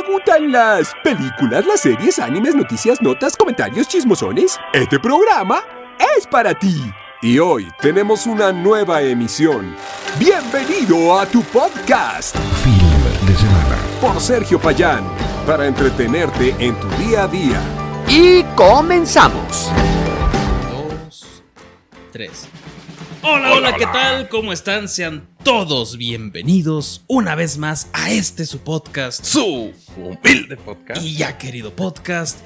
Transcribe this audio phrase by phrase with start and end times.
[0.00, 4.58] ¿Te gustan las películas, las series, animes, noticias, notas, comentarios, chismosones?
[4.72, 5.62] Este programa
[6.16, 6.80] es para ti.
[7.20, 9.76] Y hoy tenemos una nueva emisión.
[10.18, 12.34] Bienvenido a tu podcast.
[12.62, 13.76] Film de semana.
[14.00, 15.04] Por Sergio Payán.
[15.46, 17.60] Para entretenerte en tu día a día.
[18.08, 19.70] Y comenzamos.
[20.70, 21.42] Dos,
[22.10, 22.48] tres.
[23.22, 24.30] Hola, hola, ¿qué tal?
[24.30, 24.88] ¿Cómo están?
[24.88, 31.02] Sean todos bienvenidos una vez más a este su podcast, Su humilde podcast.
[31.02, 32.38] y ya querido podcast,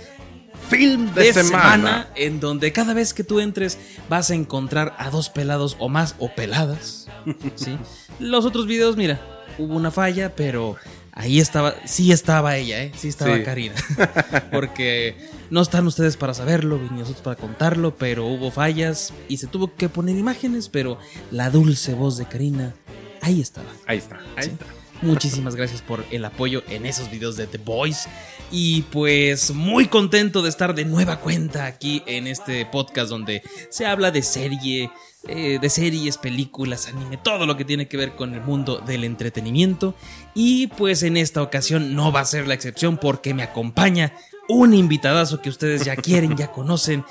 [0.69, 1.73] Film de, De semana.
[1.73, 2.09] semana.
[2.17, 3.79] en donde cada vez que tú entres
[4.09, 7.09] vas a encontrar a dos pelados o más o peladas.
[7.57, 7.77] ¿sí?
[8.19, 9.21] Los otros videos, mira,
[9.59, 10.77] hubo una falla, pero
[11.15, 12.93] ahí estaba, sí estaba ella, ¿eh?
[12.97, 13.43] Sí estaba Sí.
[13.43, 13.75] Karina.
[14.53, 15.17] Porque
[15.51, 19.75] no están ustedes para saberlo, ni nosotros para contarlo, pero hubo fallas y se tuvo
[19.75, 20.99] que poner imágenes, pero
[21.31, 22.75] la dulce voz de Karina,
[23.23, 23.69] ahí estaba.
[23.87, 24.51] Ahí está, ahí Sí.
[24.51, 24.67] está.
[25.03, 28.07] Muchísimas gracias por el apoyo en esos videos de The Boys.
[28.51, 33.85] Y pues muy contento de estar de nueva cuenta aquí en este podcast donde se
[33.85, 34.91] habla de serie,
[35.27, 39.05] eh, de series, películas, anime, todo lo que tiene que ver con el mundo del
[39.05, 39.95] entretenimiento.
[40.35, 44.13] Y pues en esta ocasión no va a ser la excepción porque me acompaña
[44.49, 47.05] un invitadazo que ustedes ya quieren, ya conocen,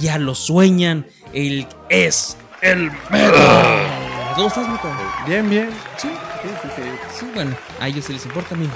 [0.00, 1.06] ya lo sueñan.
[1.32, 4.34] Él es el Metal.
[4.34, 4.92] ¿Cómo estás, Metal?
[5.26, 5.70] Bien, bien.
[5.96, 6.08] Sí.
[6.42, 6.82] Sí, sí, sí.
[7.20, 8.68] Sí, bueno, a ellos sí les importa, a mí.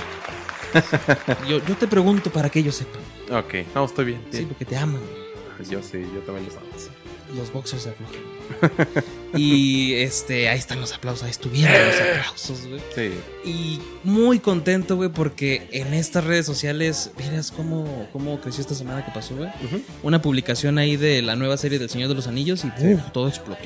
[1.49, 3.03] Yo, yo te pregunto para que ellos sepan.
[3.31, 4.21] Ok, no, estoy bien.
[4.31, 4.49] Sí, bien.
[4.49, 5.01] porque te aman.
[5.69, 6.98] Yo sí, yo también lo sabía.
[7.35, 9.05] Los boxers se aflojan.
[9.37, 12.81] y este, ahí están los aplausos, ahí estuvieron los aplausos, güey.
[12.95, 13.11] Sí.
[13.45, 19.05] Y muy contento, güey, porque en estas redes sociales, miras cómo, cómo creció esta semana
[19.05, 19.51] que pasó, güey.
[20.03, 22.71] Una publicación ahí de la nueva serie del Señor de los Anillos y
[23.13, 23.63] todo explotó.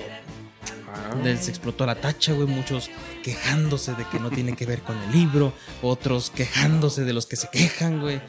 [0.95, 2.47] Ah, Les explotó la tacha, güey.
[2.47, 2.91] Muchos
[3.23, 5.53] quejándose de que no tiene que ver con el libro.
[5.81, 8.21] Otros quejándose de los que se quejan, güey.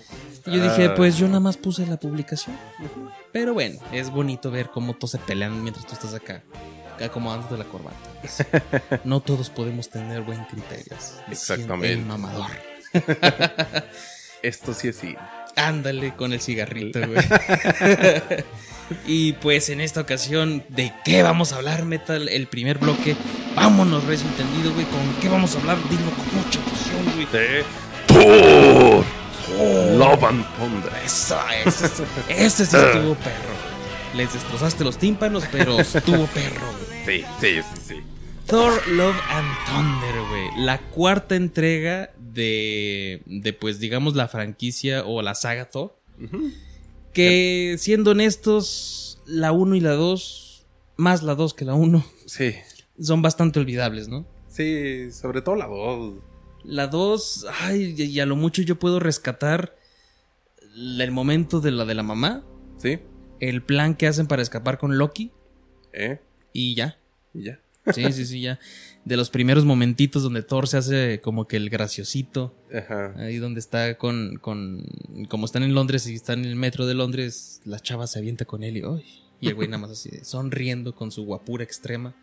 [0.45, 0.95] Y yo dije, Ah.
[0.95, 2.57] pues yo nada más puse la publicación.
[3.31, 6.43] Pero bueno, es bonito ver cómo todos se pelean mientras tú estás acá.
[7.03, 7.97] Acomodándote la corbata.
[8.21, 8.45] pues.
[9.03, 10.95] No todos podemos tener buen criterio.
[11.29, 11.93] Exactamente.
[11.93, 12.47] El mamador.
[14.41, 15.15] Esto sí es sí.
[15.55, 17.23] Ándale con el cigarrito, güey.
[19.07, 22.27] y pues en esta ocasión, ¿de qué vamos a hablar, Metal?
[22.27, 23.15] El primer bloque.
[23.55, 24.85] Vámonos, recio entendido, güey.
[24.85, 25.77] ¿Con qué vamos a hablar?
[25.89, 27.27] Dilo con mucha emoción, güey.
[27.31, 27.63] De
[29.97, 30.91] Love and Thunder.
[31.05, 32.03] Eso, eso, eso.
[32.29, 33.53] Este sí estuvo perro.
[34.15, 36.67] Les destrozaste los tímpanos, pero estuvo perro,
[37.05, 37.21] güey.
[37.21, 37.95] Sí, sí, sí, sí.
[38.47, 40.63] Thor, Love and Thunder, güey.
[40.65, 45.95] La cuarta entrega de, de, pues, digamos, la franquicia o la saga Thor.
[47.13, 50.65] Que, siendo honestos, la 1 y la 2,
[50.97, 52.55] más la 2 que la 1, Sí.
[53.01, 54.25] son bastante olvidables, ¿no?
[54.49, 56.13] Sí, sobre todo la 2.
[56.63, 59.75] La 2, ay, y a lo mucho yo puedo rescatar
[60.75, 62.43] el momento de la de la mamá,
[62.77, 62.99] Sí.
[63.39, 65.31] el plan que hacen para escapar con Loki
[65.91, 66.19] ¿Eh?
[66.53, 66.97] y ya.
[67.33, 67.59] Y ya.
[67.93, 68.59] Sí, sí, sí, ya.
[69.03, 72.55] De los primeros momentitos donde Thor se hace como que el graciosito.
[72.73, 73.13] Ajá.
[73.17, 74.85] Ahí donde está con, con.
[75.27, 78.45] Como están en Londres y están en el metro de Londres, la chava se avienta
[78.45, 78.83] con él y.
[78.83, 79.03] ¡ay!
[79.41, 82.15] y el güey nada más así, sonriendo con su guapura extrema.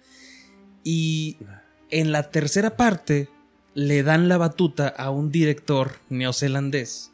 [0.82, 1.36] Y
[1.90, 3.28] en la tercera parte
[3.74, 7.12] le dan la batuta a un director neozelandés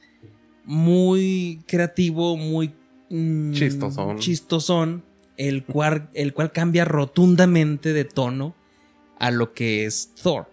[0.65, 2.73] muy creativo, muy
[3.11, 4.19] mm, Chistosón.
[4.19, 5.05] chistosón,
[5.37, 8.55] el cual, el cual cambia rotundamente de tono
[9.19, 10.51] a lo que es Thor.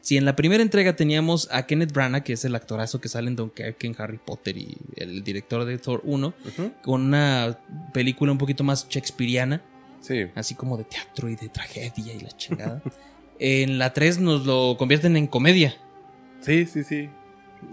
[0.00, 3.28] Si en la primera entrega teníamos a Kenneth Branagh, que es el actorazo que sale
[3.28, 6.72] en Dunkirk, en Harry Potter y el director de Thor 1, Ujú.
[6.82, 7.58] con una
[7.94, 9.62] película un poquito más shakespeariana,
[10.02, 10.26] Sí.
[10.34, 12.82] así como de teatro y de tragedia y la chingada.
[13.38, 15.74] en la 3 nos lo convierten en comedia.
[16.40, 17.08] Sí, sí, sí.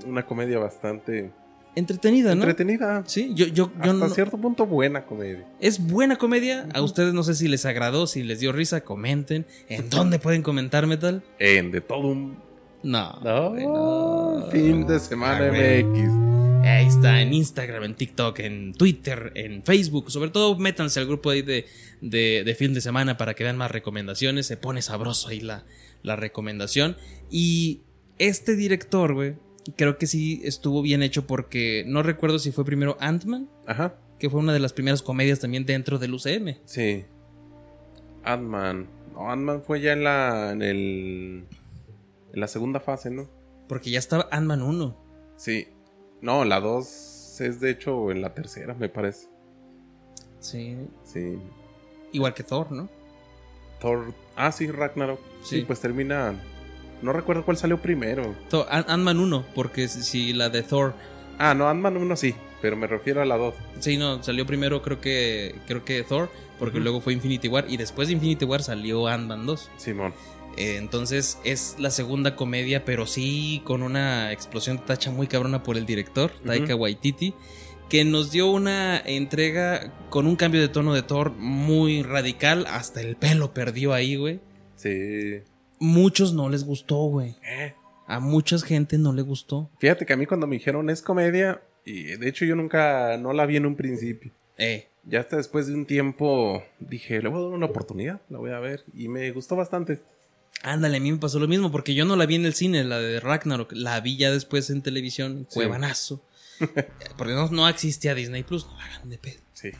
[0.05, 1.31] Una comedia bastante
[1.75, 2.43] Entretenida, ¿no?
[2.43, 3.03] entretenida.
[3.05, 5.45] Sí, yo, yo, yo Hasta no- cierto punto buena comedia.
[5.61, 6.67] Es buena comedia.
[6.73, 9.45] A ustedes no sé si les agradó, si les dio risa, comenten.
[9.69, 11.23] ¿En dónde pueden comentar, Metal?
[11.39, 12.37] En de todo un
[12.83, 13.19] No.
[13.23, 15.51] No, fin de semana Ah.
[15.51, 16.30] MX.
[16.71, 20.09] Ahí está, en Instagram, en TikTok, en Twitter, en Facebook.
[20.09, 21.65] Sobre todo, métanse al grupo ahí de,
[22.01, 24.45] de, de fin de semana para que vean más recomendaciones.
[24.47, 25.65] Se pone sabroso ahí la,
[26.01, 26.95] la recomendación.
[27.29, 27.81] Y
[28.19, 29.35] este director, güey,
[29.75, 34.29] creo que sí estuvo bien hecho porque no recuerdo si fue primero Ant-Man, Ajá, que
[34.29, 36.55] fue una de las primeras comedias también dentro del UCM.
[36.65, 37.05] sí.
[38.23, 38.87] Ant-Man.
[39.13, 40.51] No, Ant-Man fue ya en la.
[40.51, 41.45] en el.
[42.33, 43.27] En la segunda fase, ¿no?
[43.67, 45.33] Porque ya estaba Ant-Man 1.
[45.37, 45.67] Sí.
[46.21, 49.27] No, la 2 es de hecho en la tercera, me parece.
[50.39, 50.77] Sí.
[51.03, 51.37] Sí.
[52.11, 52.89] Igual que Thor, ¿no?
[53.79, 54.13] Thor.
[54.35, 55.19] Ah, sí, Ragnarok.
[55.43, 55.63] Sí, Sí.
[55.65, 56.35] pues termina
[57.01, 58.35] No recuerdo cuál salió primero.
[58.69, 60.93] Ant-Man 1, porque si si la de Thor.
[61.39, 63.55] Ah, no, Ant-Man 1 sí, pero me refiero a la 2.
[63.79, 66.29] Sí, no, salió primero creo que creo que Thor,
[66.59, 69.71] porque luego fue Infinity War y después de Infinity War salió Ant-Man 2.
[69.77, 70.13] Simón.
[70.57, 75.63] Eh, entonces es la segunda comedia, pero sí con una explosión de tacha muy cabrona
[75.63, 77.33] por el director, Taika Waititi,
[77.89, 83.01] que nos dio una entrega con un cambio de tono de Thor muy radical, hasta
[83.01, 84.39] el pelo perdió ahí, güey.
[84.75, 85.39] Sí.
[85.79, 87.35] Muchos no les gustó, güey.
[87.43, 87.73] Eh,
[88.07, 89.69] A mucha gente no le gustó.
[89.79, 93.33] Fíjate que a mí cuando me dijeron es comedia, y de hecho yo nunca, no
[93.33, 94.31] la vi en un principio.
[94.57, 98.37] Eh, Ya hasta después de un tiempo dije, le voy a dar una oportunidad, la
[98.37, 98.83] voy a ver.
[98.93, 99.99] Y me gustó bastante.
[100.63, 102.83] Ándale, a mí me pasó lo mismo, porque yo no la vi en el cine,
[102.83, 105.55] la de Ragnarok, la vi ya después en televisión, Sí.
[105.55, 106.23] Cuevanazo.
[107.17, 109.39] porque no, no existía Disney Plus, no la hagan de pedo.
[109.53, 109.71] Sí.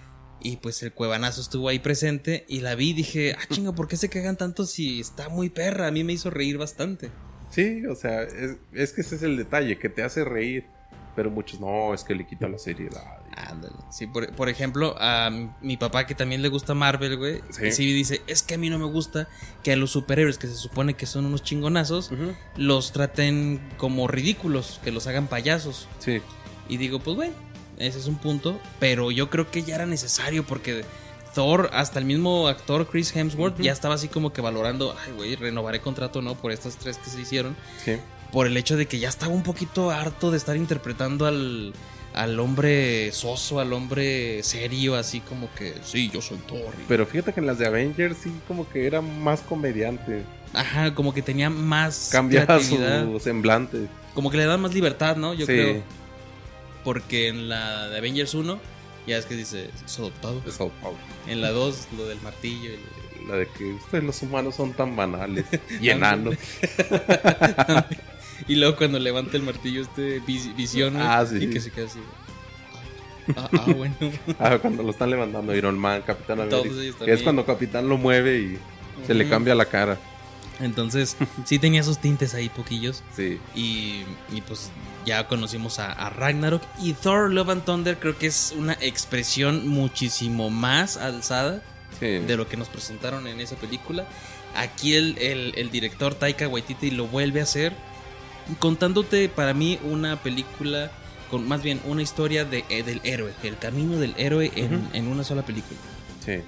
[0.44, 3.88] Y pues el cuevanazo estuvo ahí presente y la vi y dije, ah, chinga, ¿por
[3.88, 5.88] qué se cagan tanto si está muy perra?
[5.88, 7.12] A mí me hizo reír bastante.
[7.52, 10.66] Sí, o sea, es, es que ese es el detalle, que te hace reír.
[11.16, 13.21] Pero muchos, no, es que le quita la seriedad.
[13.36, 13.76] Ándale.
[13.90, 15.30] Sí, por, por ejemplo, a
[15.62, 17.72] mi, papá que también le gusta Marvel, güey, Sí.
[17.72, 17.94] sí.
[17.94, 19.28] dice, es que a mí no me gusta
[19.64, 22.12] que a los superhéroes que se supone que son unos chingonazos,
[22.58, 25.88] los traten como ridículos, que los hagan payasos.
[26.00, 26.22] Sí,
[26.68, 27.34] Y digo, pues bueno,
[27.78, 30.84] ese es un punto, pero yo creo que ya era necesario porque
[31.34, 35.36] Thor, hasta el mismo actor Chris Hemsworth, ya estaba así como que valorando, ay, güey,
[35.36, 37.94] renovaré contrato no por estas tres que se hicieron, sí.
[38.32, 41.74] por el hecho de que ya estaba un poquito harto de estar interpretando al,
[42.14, 46.74] al hombre soso, al hombre serio, así como que, sí, yo soy Thor.
[46.88, 50.24] Pero fíjate que en las de Avengers sí como que era más comediante.
[50.54, 53.88] Ajá, como que tenía más Cambiaba su semblante.
[54.14, 55.34] como que le dan más libertad, ¿no?
[55.34, 55.82] Yo sí, creo,
[56.84, 58.60] porque en la de Avengers 1,
[59.08, 60.42] ya es que dice, es adoptado.
[60.42, 60.98] de Sao Paulo.
[61.28, 62.72] En la 2, lo del martillo.
[62.72, 65.46] y- La de que ustedes los humanos son tan banales
[65.82, 66.36] y enanos.
[68.48, 71.38] y luego cuando levanta el martillo este vis- visión Ah, sí.
[71.44, 72.00] y que se queda así.
[73.38, 73.96] Ah, ah, bueno.
[74.40, 77.06] Ah, cuando lo están levantando Iron Man, Capitán Todos América.
[77.06, 78.58] Que es cuando Capitán lo mueve y
[79.08, 79.98] se le cambia la cara.
[80.60, 81.16] Entonces,
[81.46, 83.04] sí tenía sus tintes ahí poquillos.
[83.16, 83.40] Sí.
[83.56, 84.70] Y, y pues
[85.06, 86.62] ya conocimos a, a Ragnarok.
[86.82, 91.62] Y Thor Love and Thunder creo que es una expresión muchísimo más alzada
[92.00, 92.08] Sí.
[92.20, 94.08] de lo que nos presentaron en esa película.
[94.56, 97.74] Aquí el, el- el director Taika Waititi lo vuelve a hacer,
[98.60, 100.92] contándote para mí una película,
[101.30, 105.08] con más bien una historia de, eh, del héroe, el camino del héroe en, en
[105.08, 105.80] una sola película.
[106.26, 106.42] Sí.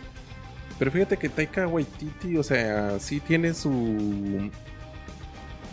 [0.80, 4.50] Pero fíjate que Taika Waititi, o sea, sí tiene su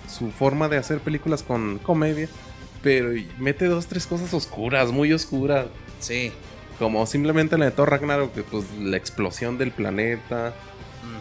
[0.08, 2.28] su forma de hacer películas con comedia,
[2.82, 5.66] pero mete dos tres cosas oscuras, muy oscuras,
[6.00, 6.32] Sí.
[6.78, 10.52] como simplemente la de Thor Ragnarok, que pues la explosión del planeta,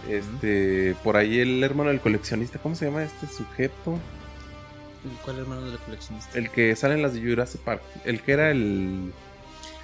[0.10, 4.00] este, por ahí el hermano del coleccionista, ¿cómo se llama este sujeto?
[5.24, 6.38] ¿Cuál hermano de la coleccionista?
[6.38, 9.12] El que sale en las de Jurassic Park, el que era el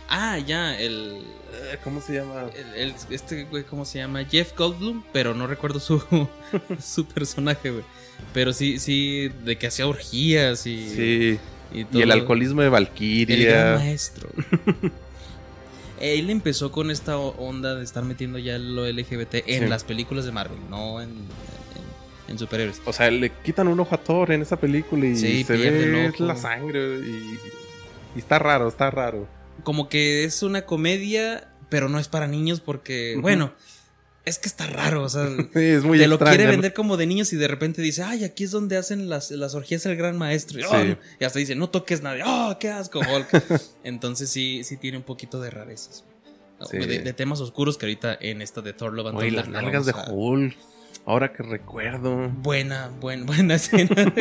[0.08, 1.24] Ah, ya, el,
[1.54, 2.46] eh, ¿cómo se llama?
[2.56, 4.24] el- el- Este güey, ¿cómo se llama?
[4.26, 6.00] Jeff Goldblum, pero no recuerdo su,
[6.84, 7.84] su personaje, güey.
[8.34, 10.90] Pero sí, sí, de que hacía orgías y.
[10.90, 11.40] Sí.
[11.74, 12.04] y, Y todo.
[12.04, 13.76] el alcoholismo de El gran Valkyria.
[13.78, 14.30] maestro.
[16.00, 19.70] Él empezó con esta onda de estar metiendo ya lo LGBT en Sí.
[19.70, 21.10] las películas de Marvel, no en,
[22.28, 22.82] en, superhéroes.
[22.86, 26.12] O sea, le quitan un ojo a Thor en esa película y Sí, se ve
[26.20, 27.40] la sangre y,
[28.16, 29.28] y está raro, está raro.
[29.64, 33.54] Como que es una comedia, pero no es para niños porque, bueno,
[34.26, 37.06] es que está raro, o sea, Sí, es muy te lo quiere vender como de
[37.06, 40.18] niños y de repente dice, ay, aquí es donde hacen las, las orgías el gran
[40.18, 40.60] maestro.
[40.60, 40.88] Y, "Oh, Sí.
[40.90, 40.98] no".
[41.20, 42.18] y hasta dice, no toques nada.
[42.26, 43.28] ¡Oh, qué asco, Hulk!
[43.84, 46.04] Entonces sí, sí tiene un poquito de rarezas.
[46.72, 46.78] Sí.
[46.78, 49.62] De, de temas oscuros que ahorita en esta de Thor and Oye, Thunder las la
[49.62, 50.56] nalgas de a- Hulk.
[51.06, 52.30] Ahora que recuerdo.
[52.30, 54.12] Buena, buen, buena escena.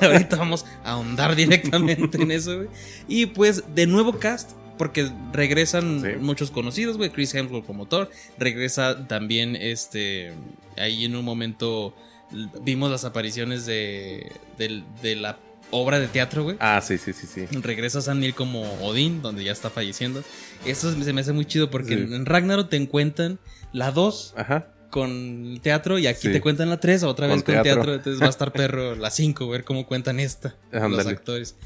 [0.00, 2.68] ahorita vamos a ahondar directamente en eso, güey.
[3.08, 6.08] Y pues, de nuevo cast, porque regresan Sí.
[6.20, 7.10] muchos conocidos, güey.
[7.10, 8.10] Chris Hemsworth como Thor.
[8.38, 10.32] Regresa también, este,
[10.76, 11.94] ahí en un momento
[12.62, 15.38] vimos las apariciones de, de la
[15.70, 16.56] obra de teatro, güey.
[16.60, 17.46] Ah, sí, sí, sí, sí.
[17.60, 20.22] Regresa Sam Neill como Odín, donde ya está falleciendo.
[20.66, 22.14] Eso se me hace muy chido porque Sí.
[22.14, 23.38] en Ragnarok te encuentran
[23.72, 24.68] la 2 Ajá.
[24.94, 26.32] Con teatro y aquí Sí.
[26.32, 27.74] te cuentan la 3 otra vez Con teatro.
[27.74, 27.94] teatro.
[27.94, 31.56] Entonces va a estar perro la 5, ver cómo cuentan esta los actores.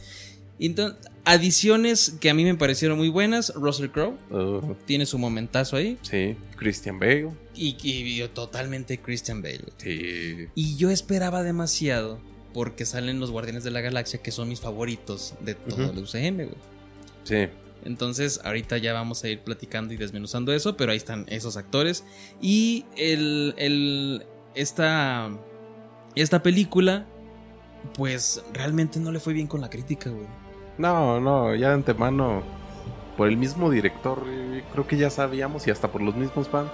[0.58, 3.52] Entonces, adiciones que a mí me parecieron muy buenas.
[3.54, 5.98] Russell Crowe Uh, tiene su momentazo ahí.
[6.02, 6.36] sí.
[6.56, 7.28] Christian Bale.
[7.54, 9.60] Y, y yo totalmente Christian Bale.
[9.76, 10.46] Sí.
[10.54, 12.18] Y yo esperaba demasiado
[12.54, 16.36] porque salen los Guardianes de la Galaxia, que son mis favoritos de todo el UCM,
[16.46, 16.56] güey.
[17.24, 17.46] Sí.
[17.84, 22.04] Entonces, ahorita ya vamos a ir platicando y desmenuzando eso, pero ahí están esos actores.
[22.40, 25.30] Y el, el- esta,
[26.14, 27.06] esta película
[27.94, 30.26] pues realmente no le fue bien con la crítica, güey.
[30.78, 32.42] No, no, ya de antemano,
[33.16, 34.22] por el mismo director,
[34.72, 36.70] creo que ya sabíamos, y hasta por los mismos fans,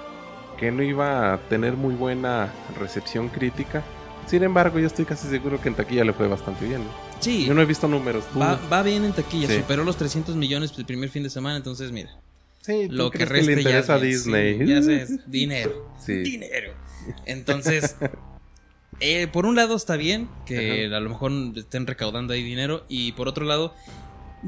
[0.58, 3.82] que no iba a tener muy buena recepción crítica.
[4.26, 6.82] Sin embargo, yo estoy casi seguro que en taquilla le fue bastante bien.
[7.20, 8.24] Sí, Yo no he visto números.
[8.32, 8.38] ¿tú?
[8.38, 9.56] va, va bien en taquilla, Sí.
[9.56, 12.10] superó los 300 millones el primer fin de semana, entonces mira,
[12.60, 14.58] Sí, ¿tú lo que resta le interesa ya a Disney.
[14.58, 15.90] sí, ya sé, es dinero.
[16.04, 16.14] Sí.
[16.22, 16.72] Dinero.
[17.26, 17.96] Entonces,
[19.00, 23.12] eh, por un lado está bien que a lo mejor estén recaudando ahí dinero y
[23.12, 23.74] por otro lado,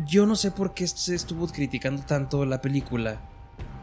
[0.07, 3.21] yo no sé por qué se estuvo criticando tanto la película.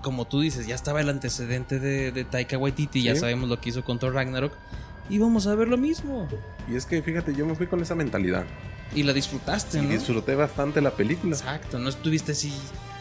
[0.01, 3.69] Como tú dices, ya estaba el antecedente de, de Taika Waititi, ya sabemos lo que
[3.69, 4.53] hizo con Thor Ragnarok.
[5.09, 6.27] Y vamos a ver lo mismo.
[6.71, 8.45] Y es que fíjate, yo me fui con esa mentalidad.
[8.95, 9.89] Y la disfrutaste, Y ¿no?
[9.89, 11.35] disfruté bastante la película.
[11.35, 12.53] Exacto, no estuviste así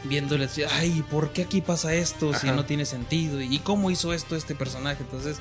[0.05, 2.57] viéndole ay, ¿por qué aquí pasa esto si Ajá.
[2.57, 3.41] no tiene sentido?
[3.41, 5.03] ¿Y cómo hizo esto este personaje?
[5.03, 5.39] Entonces,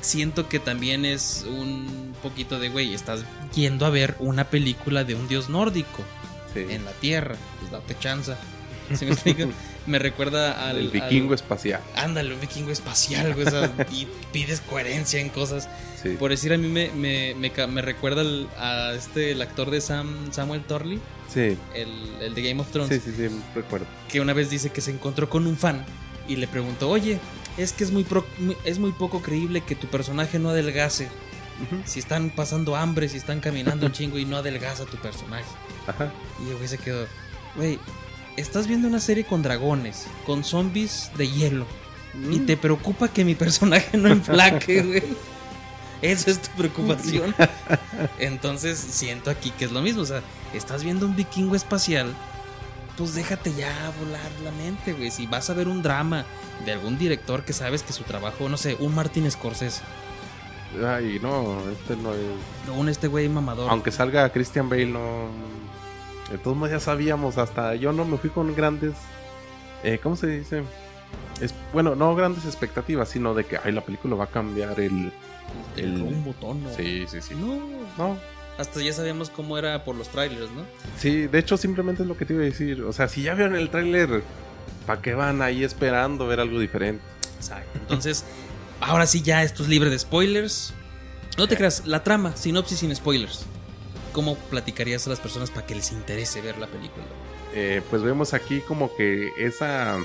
[0.00, 3.24] siento que también es un poquito de, güey, estás
[3.54, 6.02] yendo a ver una película de un dios nórdico
[6.54, 6.64] Sí.
[6.70, 8.36] en la tierra, pues date chanza.
[8.96, 9.48] ¿Sí me explico?
[9.86, 10.78] me recuerda al...
[10.78, 11.80] el vikingo al- espacial.
[11.96, 13.46] Ándale, un vikingo espacial, güey,
[13.92, 15.68] y pides coherencia en cosas.
[16.02, 16.10] Sí.
[16.18, 19.80] Por decir, a mí me, me, me, me recuerda al- a este, el actor de
[19.80, 20.98] Sam, Samuel Torley,
[21.32, 21.58] Sí.
[21.74, 23.84] el, el de Game of Thrones sí, sí, sí, recuerdo.
[24.08, 25.84] que una vez dice que se encontró con un fan
[26.26, 27.18] y le preguntó, oye,
[27.58, 28.24] es que es muy, pro-
[28.64, 31.08] es muy poco creíble que tu personaje no adelgase.
[31.86, 35.44] Si están pasando hambre, si están caminando un chingo y no adelgaza tu personaje.
[35.88, 36.12] Ajá.
[36.46, 37.04] Y el güey se quedó,
[37.56, 37.80] güey,
[38.38, 41.66] estás viendo una serie con dragones, con zombies de hielo.
[42.30, 42.46] Y Mm.
[42.46, 45.02] te preocupa que mi personaje no enflaque, güey.
[46.02, 47.34] Esa es tu preocupación.
[48.18, 50.02] Entonces siento aquí que es lo mismo.
[50.02, 50.22] O sea,
[50.54, 52.14] estás viendo un vikingo espacial.
[52.96, 55.10] Pues déjate ya volar la mente, güey.
[55.10, 56.24] Si vas a ver un drama
[56.64, 59.82] de algún director que sabes que su trabajo, no sé, un Martin Scorsese.
[60.86, 62.76] Ay, no, este no es.
[62.76, 63.70] Un este güey mamador.
[63.70, 65.28] Aunque salga Christian Bale, no.
[66.30, 68.94] De todos modos ya sabíamos, hasta yo no me fui con grandes.
[69.82, 70.62] eh, ¿Cómo se dice?
[71.40, 75.12] Es, bueno, no grandes expectativas, sino de que ay, la película va a cambiar el.
[75.76, 76.68] el rumbo tono.
[76.76, 77.34] Sí, sí, sí.
[77.34, 77.60] No.
[77.96, 78.16] No,
[78.58, 80.64] Hasta ya sabíamos cómo era por los trailers, ¿no?
[80.98, 82.82] sí, de hecho, simplemente es lo que te iba a decir.
[82.82, 84.22] O sea, si ya vieron el tráiler,
[84.86, 87.02] ¿para qué van ahí esperando ver algo diferente?
[87.36, 87.78] Exacto.
[87.78, 88.24] Entonces,
[88.80, 90.74] ahora sí ya esto es libre de spoilers.
[91.38, 93.46] No te creas, la trama, sinopsis sin spoilers.
[94.12, 97.04] ¿Cómo platicarías a las personas para que les interese ver la película?
[97.54, 99.98] Eh, pues vemos aquí como que esa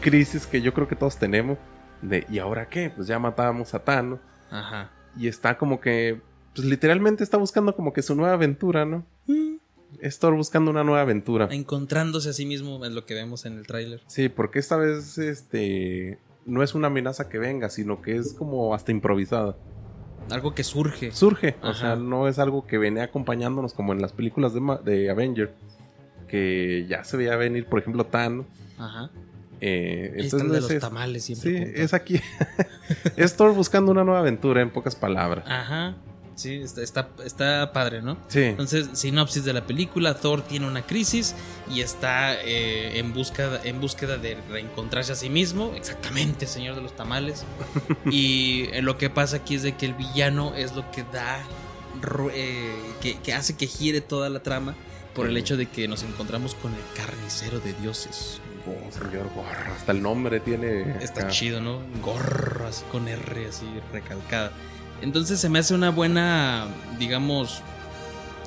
[0.00, 1.58] crisis que yo creo que todos tenemos.
[2.02, 2.90] De, ¿y ahora qué?
[2.90, 4.20] Pues ya matábamos a Thanos.
[4.50, 4.90] Ajá.
[5.16, 6.20] Y está como que,
[6.54, 9.06] pues literalmente está buscando como que su nueva aventura, ¿no?
[9.26, 9.54] Mm.
[10.00, 11.48] Es Thor buscando una nueva aventura.
[11.50, 14.02] Encontrándose a sí mismo es lo que vemos en el tráiler.
[14.06, 18.74] Sí, porque esta vez, este, no es una amenaza que venga, sino que es como
[18.74, 19.56] hasta improvisada.
[20.30, 21.12] Algo que surge.
[21.12, 24.78] Surge, o sea, no es algo que venía acompañándonos como en las películas de, Ma-
[24.78, 25.54] de Avenger,
[26.28, 28.46] que ya se veía venir, por ejemplo, Thanos.
[28.78, 29.10] Ajá.
[29.60, 31.66] Eh, el de los es- tamales siempre.
[31.66, 32.20] Sí, es aquí.
[33.16, 35.44] es Thor buscando una nueva aventura, en pocas palabras.
[35.48, 35.94] Ajá.
[36.36, 38.16] Sí, está, está, está padre, ¿no?
[38.28, 38.42] Sí.
[38.42, 41.34] Entonces, sinopsis de la película, Thor tiene una crisis
[41.72, 46.82] y está eh, en, búsqueda, en búsqueda de reencontrarse a sí mismo, exactamente, señor de
[46.82, 47.44] los tamales.
[48.10, 51.40] y eh, lo que pasa aquí es de que el villano es lo que da,
[52.32, 54.74] eh, que, que hace que gire toda la trama
[55.14, 58.40] por el hecho de que nos encontramos con el carnicero de dioses.
[58.66, 59.30] Oh, señor
[59.76, 60.96] hasta el nombre tiene.
[61.02, 61.28] Está acá.
[61.28, 61.80] chido, ¿no?
[62.02, 64.52] Gorro, así con R, así recalcada.
[65.04, 66.66] Entonces se me hace una buena,
[66.98, 67.62] digamos,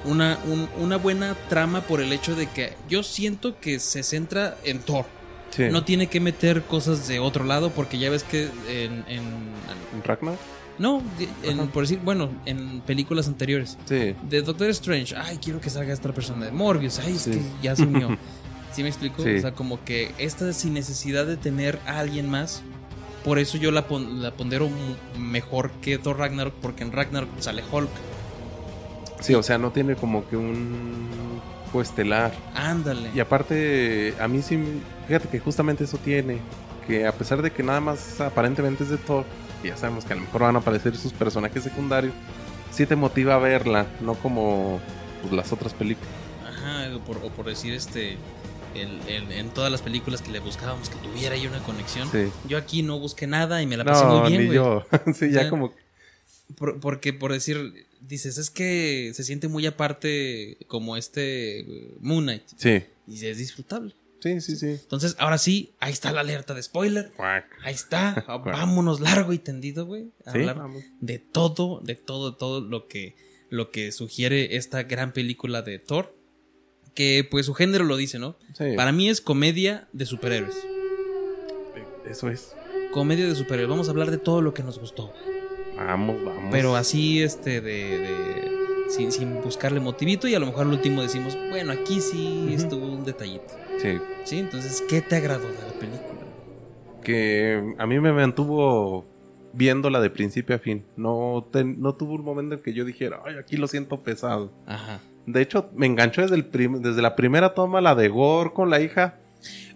[0.06, 4.58] una, un- una buena trama por el hecho de que yo siento que se centra
[4.64, 5.06] en Thor.
[5.52, 5.64] Sí.
[5.72, 9.06] No tiene que meter cosas de otro lado porque ya ves que en...
[9.08, 10.36] en- ¿Ragnar?
[10.78, 11.02] no,
[11.44, 13.78] en- por decir, bueno, en películas anteriores.
[13.86, 14.14] Sí.
[14.30, 16.46] De Doctor Strange, ay, quiero que salga esta persona.
[16.46, 17.32] De Morbius, ay, es Sí.
[17.32, 18.18] que ya se unió.
[18.74, 19.24] ¿Sí me explico?
[19.24, 19.30] Sí.
[19.38, 22.62] O sea, como que esta sin necesidad de tener a alguien más.
[23.24, 24.70] Por eso yo la, pon- la pondero
[25.18, 27.90] mejor que Thor Ragnarok, porque en Ragnarok sale Hulk.
[29.20, 32.32] Sí, o sea, no tiene como que un coestelar.
[32.56, 33.10] Ándale.
[33.14, 34.58] Y aparte, a mí sí,
[35.08, 36.40] fíjate que justamente eso tiene,
[36.88, 39.26] que a pesar de que nada más aparentemente es de Thor,
[39.64, 42.14] y ya sabemos que a lo mejor van a aparecer sus personajes secundarios,
[42.72, 44.80] sí te motiva a verla, no como
[45.22, 46.12] pues, las otras películas.
[46.48, 48.18] Ajá, o por, o por decir este.
[48.78, 52.10] El- el- en todas las películas que le buscábamos que tuviera ahí una conexión.
[52.12, 52.30] Sí.
[52.48, 54.56] Yo aquí no busqué nada y me la pasé No, muy bien, ni güey.
[54.58, 54.86] yo.
[55.14, 55.74] sí, O ya sea, como...
[56.58, 62.24] Por- porque por decir, dices, es que se siente muy aparte como este eh, Moon
[62.24, 62.44] Knight.
[62.56, 63.94] Sí, Y es disfrutable.
[64.22, 64.68] sí, sí, sí.
[64.68, 67.12] Entonces, ahora sí, ahí está la alerta de spoiler.
[67.18, 67.46] Cuac.
[67.64, 68.24] Ahí está.
[68.46, 70.06] Vámonos largo y tendido, güey.
[70.26, 70.84] A Sí, hablar vamos.
[71.02, 73.16] de todo, de todo, de todo lo que
[73.50, 76.14] lo que sugiere esta gran película de Thor.
[76.98, 78.38] Que pues su género lo dice, ¿no?
[78.58, 78.74] Sí.
[78.76, 80.56] Para mí es comedia de superhéroes.
[82.10, 82.56] Eso es.
[82.92, 83.70] Comedia de superhéroes.
[83.70, 85.14] Vamos a hablar de todo lo que nos gustó.
[85.76, 86.46] Vamos, vamos.
[86.52, 88.00] Pero así, este, de.
[88.00, 88.58] de-
[88.90, 90.28] sin, sin buscarle motivito.
[90.28, 93.54] Y a lo mejor al último decimos, bueno, aquí sí estuvo un detallito.
[93.80, 94.00] Sí.
[94.24, 94.40] ¿Sí?
[94.40, 96.22] Entonces, ¿qué te agradó de la película?
[97.04, 99.06] Que a mí me mantuvo
[99.54, 100.86] viéndola de principio a fin.
[100.96, 104.52] No, te- no tuvo un momento en que yo dijera, ay, aquí lo siento pesado.
[104.66, 105.00] Ajá.
[105.28, 108.70] De hecho, me enganchó desde, el prim- desde la primera toma, la de Gore con
[108.72, 109.20] la hija.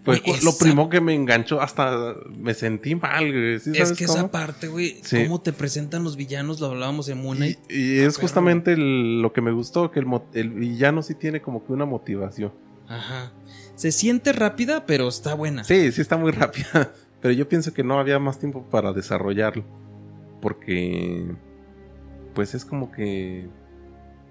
[0.04, 3.60] Fue cu- lo primo que me enganchó, hasta me sentí mal, güey.
[3.60, 4.18] ¿Sí Es que cómo?
[4.18, 5.22] esa parte, güey, Sí.
[5.22, 7.58] cómo te presentan los villanos, lo hablábamos en Moon Knight.
[7.70, 8.22] Y, y es perro.
[8.22, 10.00] justamente el- lo que me gustó, que
[10.34, 12.52] el villano sí tiene como que una motivación.
[12.88, 13.32] Ajá.
[13.76, 15.62] Se siente rápida, pero está buena.
[15.62, 16.92] Sí, sí está muy rápida.
[17.20, 19.62] Pero yo pienso que no había más tiempo para desarrollarlo.
[20.40, 21.24] Porque.
[22.34, 23.46] Pues es como que.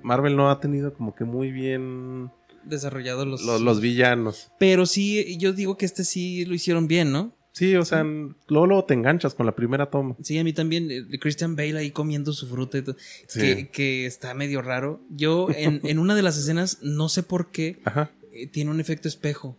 [0.03, 2.31] Marvel no ha tenido como que muy bien
[2.63, 3.41] Desarrollado los...
[3.43, 4.51] lo- los villanos.
[4.59, 7.35] Pero sí, yo digo que este sí lo hicieron bien, ¿no?
[7.53, 10.15] Sí, o sea, luego, luego te enganchas con la primera toma.
[10.23, 12.95] Sí, a mí también, eh, Christian Bale ahí comiendo su fruta y todo,
[13.27, 13.39] Sí.
[13.41, 15.01] que, que está medio raro.
[15.09, 18.09] Yo en, en una de las escenas, no sé por qué, Ajá.
[18.31, 19.57] eh, tiene un efecto espejo.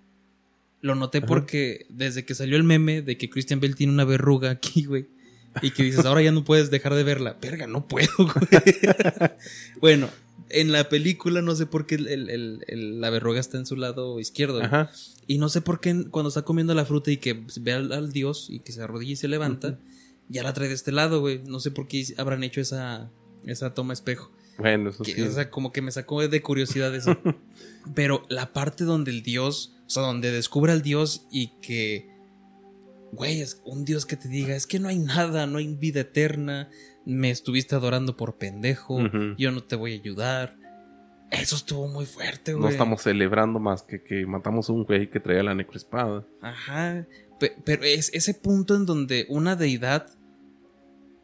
[0.81, 1.27] Lo noté Ajá.
[1.27, 5.09] porque desde que salió el meme de que Christian Bale tiene una verruga aquí, güey.
[5.61, 7.37] Y que dices, ahora ya no puedes dejar de verla.
[7.43, 8.63] Verga, no puedo, güey.
[9.83, 10.09] bueno,
[10.51, 13.77] en la película no sé por qué el- el- el- la verruga está en su
[13.77, 14.63] lado izquierdo.
[14.63, 14.91] Ajá.
[15.27, 18.13] Y no sé por qué cuando está comiendo la fruta y que ve al, al
[18.13, 19.79] dios y que se arrodilla y se levanta,
[20.29, 21.43] ya la trae de este lado, güey.
[21.47, 23.11] No sé por qué habrán hecho esa,
[23.45, 24.33] esa toma espejo.
[24.59, 25.23] Bueno, eso Que, sí.
[25.23, 27.17] O sea, como que me sacó de curiosidad eso.
[27.95, 32.09] Pero la parte donde el dios, o sea, donde descubre al dios y que,
[33.13, 36.01] güey, es un dios que te diga, es que no hay nada, no hay vida
[36.01, 36.69] eterna,
[37.05, 38.99] me estuviste adorando por pendejo,
[39.37, 40.57] yo no te voy a ayudar.
[41.31, 42.63] Eso estuvo muy fuerte, güey.
[42.65, 46.27] No estamos celebrando más que que matamos a un güey que traía la necroespada.
[46.43, 47.07] Ajá.
[47.41, 50.09] Pe- Pero es ese punto en donde una deidad.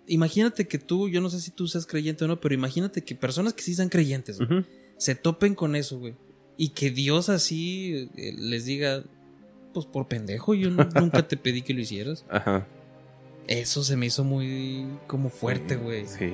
[0.06, 3.14] Imagínate que tú, yo no sé si tú seas creyente o no, pero imagínate que
[3.14, 4.64] personas que sí sean creyentes güey,
[4.96, 6.14] se topen con eso, güey.
[6.56, 9.04] Y que Dios así eh, les diga,
[9.74, 12.24] pues por pendejo, yo nu- nunca te pedí que lo hicieras.
[12.30, 12.66] Ajá.
[13.48, 16.06] Eso se me hizo muy como fuerte, güey.
[16.06, 16.30] Sí.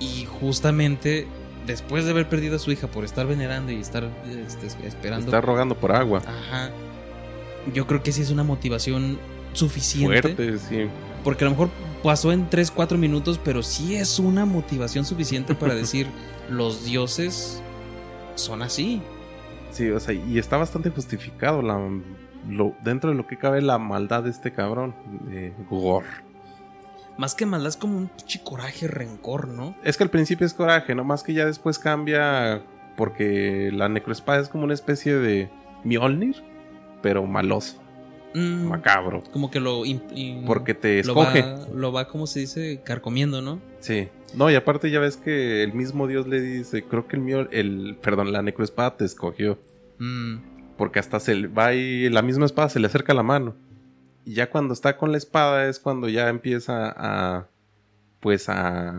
[0.00, 1.26] Y justamente
[1.66, 4.08] después de haber perdido a su hija por estar venerando y estar
[4.46, 5.26] este, esperando.
[5.26, 6.22] Está rogando por agua.
[6.24, 6.70] Ajá.
[7.74, 9.18] Yo creo que sí es una motivación
[9.52, 10.34] suficiente.
[10.34, 10.86] Fuerte, sí.
[11.24, 11.70] Porque a lo mejor
[12.02, 16.06] pasó en 3, 4 minutos, pero sí es una motivación suficiente para decir
[16.48, 17.60] los dioses
[18.36, 19.02] son así.
[19.72, 21.76] Sí, o sea, y está bastante justificado la,
[22.48, 24.94] lo, dentro de lo que cabe la maldad de este cabrón,
[25.28, 26.06] de Gore.
[27.18, 29.74] Más que maldad es como un pinche coraje, rencor, ¿no?
[29.82, 32.62] Es que al principio es coraje, no más que ya después cambia
[32.96, 35.50] porque la necroespada es como una especie de
[35.84, 36.42] Mjolnir,
[37.02, 37.80] pero maloso,
[38.36, 39.82] Mm, macabro, como que lo...
[40.46, 41.40] porque te lo escoge.
[41.40, 42.82] va, lo va, como se dice?
[42.84, 43.60] Carcomiendo, ¿no?
[43.80, 44.08] Sí.
[44.34, 47.48] No, y aparte ya ves que el mismo Dios le dice, creo que el mío,
[47.50, 49.58] el, perdón, la necroespada te escogió.
[49.98, 50.36] Mm,
[50.76, 53.54] Porque hasta se va y la misma espada se le acerca a la mano.
[54.24, 57.46] Y ya cuando está con la espada es cuando ya empieza a.
[58.20, 58.90] Pues a.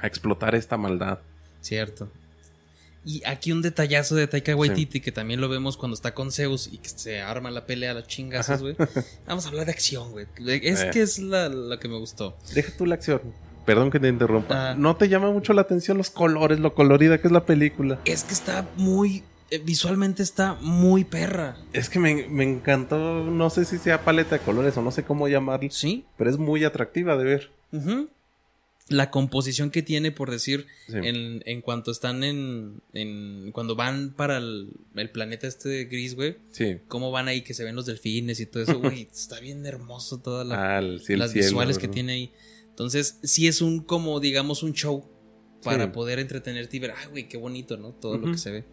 [0.00, 1.18] a explotar esta maldad.
[1.60, 2.08] cierto.
[3.04, 6.68] Y aquí un detallazo de Taika Waititi que también lo vemos cuando está con Zeus
[6.72, 8.76] y que se arma la pelea a las chingazos, güey.
[9.26, 10.26] Vamos a hablar de acción, güey.
[10.46, 10.90] Es Eh.
[10.92, 12.36] que es la, la que me gustó.
[12.54, 13.20] Deja tú la acción.
[13.66, 14.70] Perdón que te interrumpa.
[14.70, 14.74] Ah.
[14.76, 17.98] ¿No te llama mucho la atención los colores, lo colorida que es la película?
[18.04, 19.24] Es que está muy.
[19.52, 21.56] Eh, visualmente está muy perra.
[21.72, 25.04] Es que me, me encantó, no sé si sea paleta de colores o no sé
[25.04, 26.04] cómo llamarlo, Sí.
[26.18, 27.50] pero es muy atractiva de ver.
[28.88, 30.96] La composición que tiene, por decir, Sí.
[31.02, 33.50] en, en cuanto están en, en.
[33.52, 36.36] Cuando van para el, el planeta este gris, güey.
[36.50, 36.78] Sí.
[36.88, 39.02] Cómo van ahí, que se ven los delfines y todo eso, güey.
[39.12, 42.32] está bien hermoso toda la, Ah, sí, las cielo, visuales que tiene ahí.
[42.68, 45.08] Entonces, sí es un, como, digamos, un show
[45.62, 45.90] para Sí.
[45.92, 47.92] poder entretenerte y ver, ay, güey, qué bonito, ¿no?
[47.92, 48.64] Todo lo que se ve.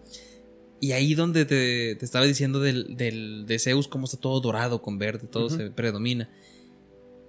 [0.81, 4.81] Y ahí donde te, te estaba diciendo del, del, de Zeus, cómo está todo dorado
[4.81, 6.29] con verde, todo se predomina.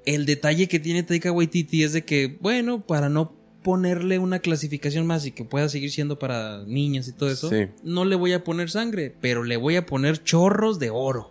[0.06, 5.06] El detalle que tiene Taika Waititi es de que, bueno, para no ponerle una clasificación
[5.06, 7.66] más y que pueda seguir siendo para niños y todo eso, Sí.
[7.82, 11.30] no le voy a poner sangre, pero le voy a poner chorros de oro.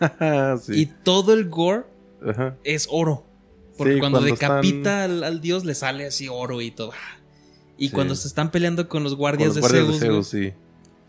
[0.62, 0.72] sí.
[0.82, 1.84] Y todo el gore
[2.64, 3.24] es oro.
[3.78, 6.92] Porque Sí, cuando, cuando decapita al, al dios le sale así oro y todo.
[7.78, 10.52] Y cuando se están peleando con los Con guardias, de de, Zeus, sí.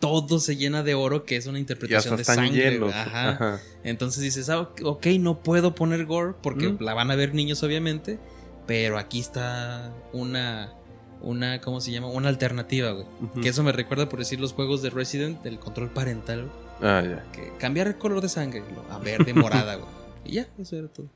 [0.04, 2.78] Todo se llena de oro, que es una interpretación de sangre.
[2.94, 3.30] Ajá.
[3.30, 3.60] Ajá.
[3.86, 6.78] Entonces dices, ah, ok, no puedo poner gore porque Mm.
[6.84, 8.20] la van a ver niños, obviamente.
[8.68, 10.74] Pero aquí está una,
[11.22, 12.08] una, ¿cómo se llama?
[12.08, 13.06] Una alternativa, güey.
[13.42, 16.52] Que eso me recuerda por decir los juegos de Resident, del control parental.
[16.82, 17.24] Ah, ya.
[17.32, 19.90] Que cambiar el color de sangre, a verde, morada, güey.
[20.26, 21.10] Y ya, eso era todo.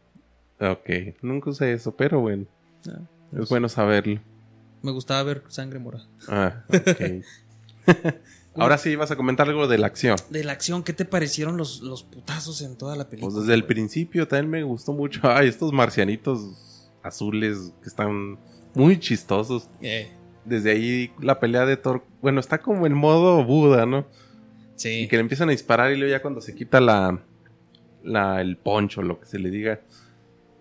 [0.62, 0.90] Ok,
[1.22, 2.46] nunca usé eso, pero bueno,
[2.88, 4.22] Ah, es pues, bueno saberlo.
[4.82, 6.08] Me gustaba ver sangre morada.
[6.30, 7.24] Ah, ok.
[8.58, 10.18] Ahora sí vas a comentar algo de la acción.
[10.30, 13.32] De la acción, ¿qué te parecieron los, los putazos en toda la película?
[13.34, 13.68] Pues desde el güey?
[13.76, 15.22] principio también me gustó mucho.
[15.30, 18.38] Ay, estos marcianitos azules que están
[18.74, 19.70] muy chistosos.
[19.82, 20.12] Eh,
[20.46, 24.06] Desde ahí la pelea de Thor, bueno, está como en modo Buda, ¿no?
[24.76, 25.02] sí.
[25.02, 27.20] Y que le empiezan a disparar y luego ya cuando se quita la,
[28.04, 29.82] la el poncho, lo que se le diga,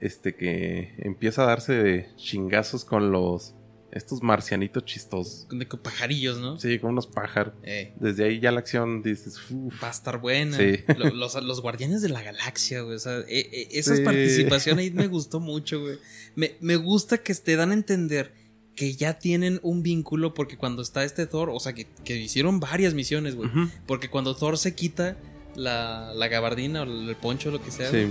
[0.01, 3.55] este que empieza a darse chingazos con los
[3.97, 5.47] estos marcianitos chistosos.
[5.51, 6.59] De co- pajarillos, ¿no?
[6.59, 7.55] Sí, con unos pájaros.
[7.63, 9.39] Eh, Desde ahí ya la acción dices,
[9.83, 10.57] va a estar buena.
[10.57, 10.85] Sí.
[10.97, 12.97] Lo- Los, los guardianes de la galaxia, güey.
[12.97, 14.03] O sea, eh, eh, esa Sí.
[14.03, 15.99] participación ahí me gustó mucho, güey.
[16.35, 18.33] Me, me gusta que te dan a entender
[18.75, 22.61] que ya tienen un vínculo porque cuando está este Thor, o sea, que, que hicieron
[22.61, 23.49] varias misiones, güey.
[23.87, 25.17] Porque cuando Thor se quita
[25.55, 28.09] la, la gabardina o el poncho, lo que sea, Sí.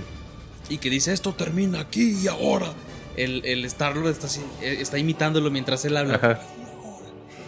[0.68, 2.72] y que dice esto termina aquí y ahora.
[3.16, 4.26] El, el Star-Lord está,
[4.62, 6.16] eh, está imitándolo mientras él habla.
[6.16, 6.40] Ajá.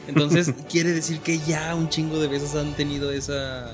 [0.09, 3.73] Entonces quiere decir que ya un chingo de veces han tenido esa,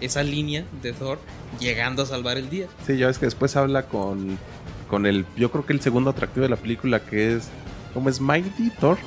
[0.00, 1.18] esa línea de Thor
[1.60, 2.66] llegando a salvar el día.
[2.86, 4.38] Sí, ya ves que después habla con,
[4.88, 7.48] con el, yo creo que el segundo atractivo de la película que es,
[7.92, 8.20] ¿cómo es?
[8.20, 8.98] Mighty Thor.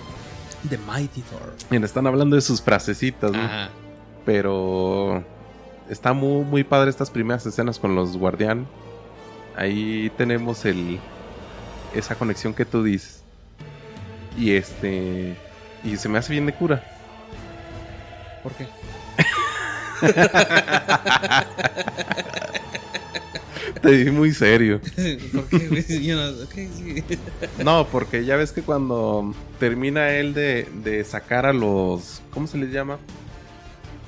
[0.70, 1.56] The Mighty Thor.
[1.70, 3.42] Mira, están hablando de sus frasecitas, ¿no?
[3.42, 3.70] Ajá.
[4.26, 5.24] Pero
[5.90, 8.68] está muy, muy padre estas primeras escenas con los guardián.
[9.56, 11.00] Ahí tenemos el
[11.94, 13.22] esa conexión que tú dices.
[14.38, 15.36] Y este
[15.84, 16.84] y se me hace bien de cura.
[18.44, 18.68] ¿Por qué?
[23.82, 24.80] Te vi muy serio.
[25.34, 27.04] ¿Por qué,
[27.64, 32.58] no- porque ya ves que cuando termina él de, de sacar a los ¿cómo se
[32.58, 32.98] les llama?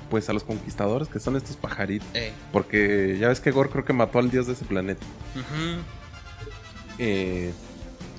[0.10, 2.08] Pues a los conquistadores que son estos pajaritos.
[2.14, 5.06] Eh, Porque ya ves que Gore creo que mató al dios de ese planeta.
[5.36, 5.82] ujú.
[6.98, 7.52] eh,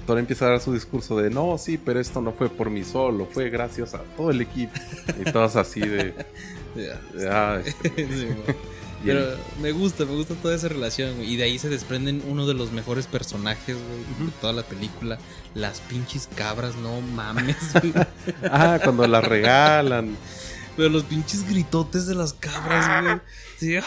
[0.06, 2.84] Thor empieza a dar su discurso de no, sí, pero esto no fue por mí
[2.84, 4.72] solo, fue gracias a todo el equipo.
[5.24, 6.14] Y todos así de.
[6.74, 7.90] De, "Ah, Sí,
[9.04, 11.32] y el- Pero me gusta, me gusta toda esa relación, güey.
[11.32, 15.18] Y de ahí se desprenden uno de los mejores personajes, güey, de toda la película.
[15.54, 17.92] Las pinches cabras, no mames, güey.
[18.50, 20.16] ah, cuando la regalan.
[20.76, 23.20] Pero los pinches gritotes de las cabras, güey.
[23.60, 23.84] Sí, ¡ah!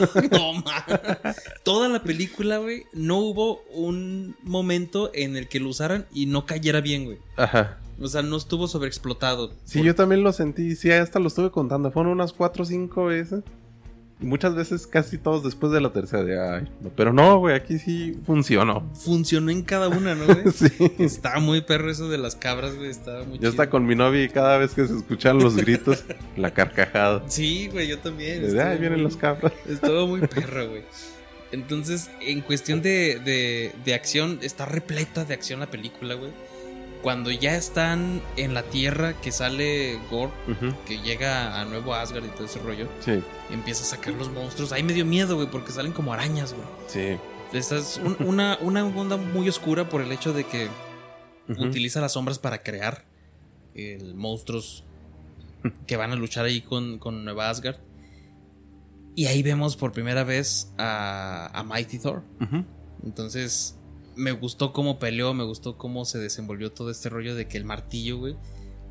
[0.30, 1.36] No mames.
[1.62, 6.46] Toda la película, güey, no hubo un momento en el que lo usaran y no
[6.46, 7.18] cayera bien, güey.
[7.36, 7.78] Ajá.
[8.00, 9.52] O sea, no estuvo sobreexplotado.
[9.64, 10.74] Sí, yo también lo sentí.
[10.76, 11.90] Sí, hasta lo estuve contando.
[11.90, 13.42] Fueron unas cuatro o cinco veces.
[14.20, 16.22] Y muchas veces casi todos después de la tercera.
[16.22, 18.90] De, Ay, no, pero no, güey, aquí sí funcionó.
[18.94, 20.52] Funcionó en cada una, ¿no, güey?
[20.52, 20.68] Sí.
[20.98, 22.90] Estaba muy perro eso de las cabras, güey.
[22.90, 26.04] Estaba muy Yo estaba con mi novia y cada vez que se escuchan los gritos,
[26.36, 27.22] la carcajada.
[27.28, 28.42] Sí, güey, yo también.
[28.42, 29.52] De, Ay, vienen los cabras.
[29.68, 30.82] Estuvo muy perro, güey.
[31.52, 36.30] Entonces, en cuestión de, de, de acción, está repleta de acción la película, güey.
[37.02, 40.30] Cuando ya están en la tierra, que sale Gore,
[40.86, 44.72] que llega a Nuevo Asgard y todo ese rollo, Sí, empieza a sacar los monstruos.
[44.72, 46.66] Ahí me dio miedo, güey, porque salen como arañas, güey.
[46.88, 47.18] sí.
[47.52, 50.68] Esta es un- una, una onda muy oscura por el hecho de que
[51.48, 51.64] Ujú.
[51.64, 53.04] utiliza las sombras para crear
[53.74, 54.84] el monstruos
[55.88, 57.78] que van a luchar ahí con, con Nueva Asgard.
[59.16, 62.22] Y ahí vemos por primera vez a, a Mighty Thor.
[63.02, 63.76] Entonces,
[64.20, 67.64] me gustó cómo peleó, me gustó cómo se desenvolvió todo este rollo de que el
[67.64, 68.36] martillo, güey,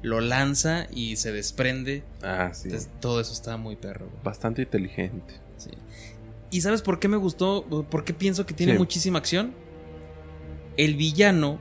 [0.01, 2.03] lo lanza y se desprende.
[2.21, 2.69] Ah, sí.
[2.69, 4.23] Entonces, todo eso está muy perro, güey.
[4.23, 5.35] Bastante inteligente.
[5.57, 5.71] Sí.
[6.51, 7.63] ¿Y sabes por qué me gustó?
[7.89, 8.77] ¿Por qué pienso que tiene Sí.
[8.79, 9.53] muchísima acción?
[10.77, 11.59] El villano,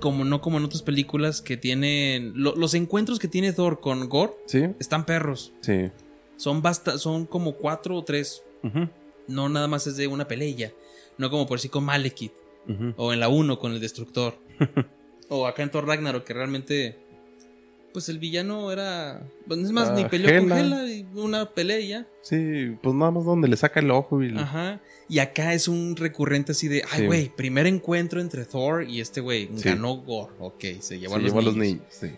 [0.00, 2.32] como no como en otras películas que tienen...
[2.34, 5.52] lo- los encuentros que tiene Thor con Gore Sí, están perros.
[5.60, 5.90] sí.
[6.38, 8.42] Son, basta, son como cuatro o tres.
[9.26, 10.70] No nada más es de una pelea.
[11.16, 12.32] No como por sí con Malekith.
[12.96, 14.38] O en la 1 con el Destructor.
[15.28, 16.98] o acá en Thor Ragnarok que realmente...
[17.92, 19.22] Pues el villano era...
[19.48, 20.86] Es más, Ah, ni peleó con Hela.
[20.86, 22.06] Y una pelea y ya.
[22.20, 24.36] Sí, pues nada más donde le saca el ojo y...
[24.36, 24.82] Ajá.
[25.08, 27.06] Y acá es un recurrente así de, ay, Sí.
[27.06, 29.48] güey, primer encuentro entre Thor y este güey.
[29.56, 29.62] Sí.
[29.70, 30.34] Ganó Gore.
[30.40, 31.82] Ok, se llevó, se a, los llevó a los niños.
[31.88, 32.10] Sí.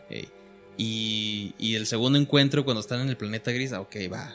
[0.80, 4.32] Y, y el segundo encuentro cuando están en el planeta gris, ah, ok, va.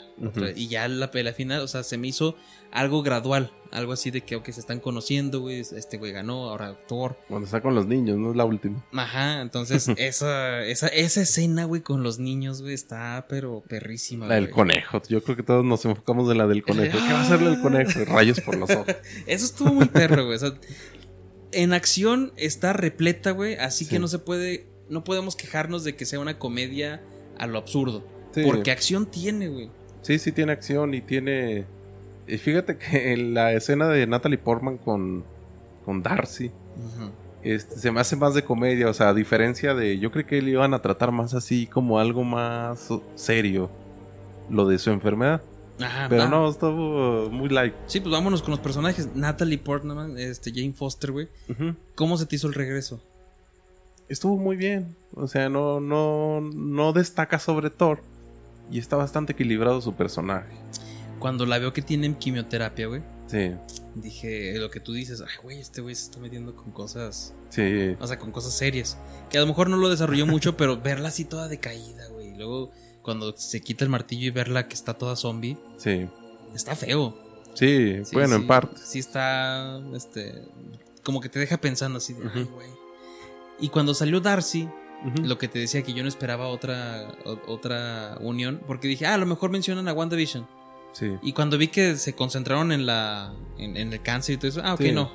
[0.57, 2.35] Y ya la pelea final, o sea, se me hizo
[2.71, 3.51] algo gradual.
[3.71, 5.61] Algo así de que, ok, se están conociendo, güey.
[5.61, 7.17] Este güey ganó, ahora Thor.
[7.29, 8.85] Cuando está con los niños, no es la última.
[8.91, 14.27] Ajá, entonces esa, esa, esa escena, güey, con los niños, güey, está pero perrísima.
[14.27, 14.53] La del güey.
[14.53, 15.01] conejo.
[15.07, 16.97] Yo creo que todos nos enfocamos en la del conejo.
[16.99, 18.03] ¿Qué va a hacerle el conejo?
[18.05, 18.85] Rayos por los ojos.
[19.27, 20.35] Eso estuvo muy perro, güey.
[20.35, 20.53] O sea,
[21.53, 23.55] en acción está repleta, güey.
[23.55, 23.91] Así Sí.
[23.91, 27.01] que no se puede no podemos quejarnos de que sea una comedia
[27.37, 28.03] a lo absurdo.
[28.33, 28.43] Sí.
[28.43, 29.69] Porque acción tiene, güey.
[30.01, 31.65] Sí, sí tiene acción y tiene...
[32.27, 35.23] Y fíjate que en la escena de Natalie Portman con,
[35.85, 36.51] con Darcy
[37.43, 39.99] este, se me hace más de comedia, o sea, a diferencia de...
[39.99, 43.69] Yo creo que le iban a tratar más así como algo más serio,
[44.49, 45.41] lo de su enfermedad.
[45.79, 46.29] Ajá, Pero va.
[46.29, 47.73] no, estuvo muy light.
[47.87, 49.09] Sí, pues vámonos con los personajes.
[49.15, 51.27] Natalie Portman, este, Jane Foster, güey.
[51.95, 53.01] ¿Cómo se te hizo el regreso?
[54.13, 58.03] Estuvo muy bien, o sea, no, no, no destaca sobre Thor
[58.69, 60.55] y está bastante equilibrado su personaje.
[61.17, 63.01] Cuando la veo que tienen quimioterapia, güey.
[63.25, 63.53] Sí,
[63.95, 67.95] Dije lo que tú dices, ay, güey, este güey se está metiendo con cosas, sí.
[67.99, 68.99] o sea, con cosas serias.
[69.31, 72.29] Que a lo mejor no lo desarrolló mucho, pero verla así toda decaída, güey.
[72.29, 72.69] Y luego,
[73.01, 76.07] cuando se quita el martillo y verla que está toda zombie, Sí,
[76.53, 77.17] está feo.
[77.55, 78.79] sí, Sí, bueno, sí, en parte.
[78.85, 80.35] Sí está, este,
[81.01, 82.82] como que te deja pensando así de, ay, güey.
[83.63, 84.67] Y cuando salió Darcy,
[85.23, 89.13] lo que te decía que yo no esperaba otra, o- otra unión, porque dije, ah,
[89.13, 90.45] a lo mejor mencionan a WandaVision.
[90.91, 91.15] Sí.
[91.21, 94.61] Y cuando vi que se concentraron en la, en, en el cáncer y todo eso,
[94.63, 94.91] ah, ok, Sí.
[94.91, 95.09] no.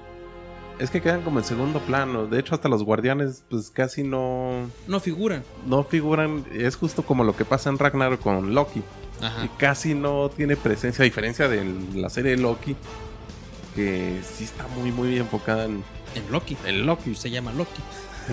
[0.78, 2.26] Es que quedan como en segundo plano.
[2.26, 5.42] De hecho, hasta los guardianes, pues casi no, No figuran.
[5.66, 6.44] no figuran.
[6.54, 8.82] Es justo como lo que pasa en Ragnarok con Loki.
[9.20, 9.44] Ajá.
[9.44, 12.76] Y casi no tiene presencia, a diferencia de la serie de Loki,
[13.78, 15.84] que sí está muy, muy enfocada en,
[16.16, 16.56] En Loki.
[16.66, 17.14] en Loki.
[17.14, 17.80] Se llama Loki.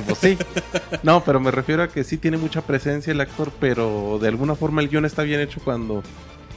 [0.07, 0.37] Pues sí.
[1.03, 4.55] No, pero me refiero a que sí tiene mucha presencia el actor, pero de alguna
[4.55, 6.01] forma el guion está bien hecho cuando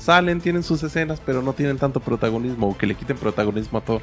[0.09, 3.83] salen, tienen sus escenas, pero no tienen tanto protagonismo o que le quiten protagonismo a
[3.83, 4.01] Thor.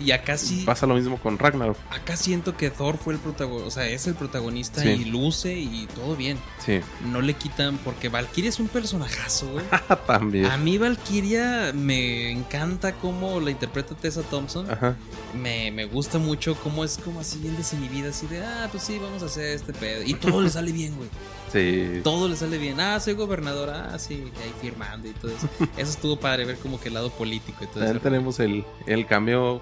[0.00, 1.76] Y acá sí, Pasa lo mismo con Ragnarok.
[1.90, 4.88] acá siento que Thor fue el protagonista, o sea, es el protagonista Sí.
[4.90, 6.38] y luce y todo bien.
[6.64, 6.78] Sí.
[7.10, 9.64] No le quitan porque Valkyria es un personajazo, güey.
[10.06, 10.46] También.
[10.46, 14.70] A mí Valkyria me encanta cómo la interpreta Tessa Thompson.
[14.70, 14.94] Ajá.
[15.34, 18.96] Me, me gusta mucho cómo es como así bien desinhibida, así de, ah, pues sí,
[19.02, 20.04] vamos a hacer este pedo.
[20.04, 21.08] Y todo le sale bien, güey.
[21.52, 22.00] Sí.
[22.02, 22.80] Todo le sale bien.
[22.80, 25.48] Ah, soy gobernadora, ah, sí, ahí firmando y todo eso.
[25.76, 28.02] Eso estuvo padre ver como que el lado político y todo También eso.
[28.02, 29.60] tenemos el, el cameo.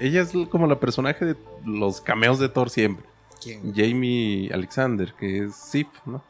[0.00, 3.06] Ella es como la personaje de los cameos de Thor siempre.
[3.42, 3.74] ¿Quién?
[3.74, 6.22] Jamie Alexander, que es Sif, ¿no?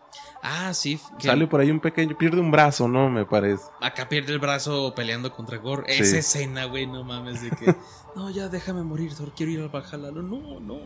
[0.46, 1.00] Ah, sí.
[1.18, 3.08] que Sale por ahí un pequeño, pierde un brazo, ¿no?
[3.08, 3.64] Me parece.
[3.80, 5.84] Acá pierde el brazo peleando contra Gore.
[5.92, 6.02] Sí.
[6.02, 7.74] Esa escena, güey, no mames, de que.
[8.14, 10.12] No, ya déjame morir, Thor, quiero ir al Valhalla.
[10.12, 10.78] No, no, no.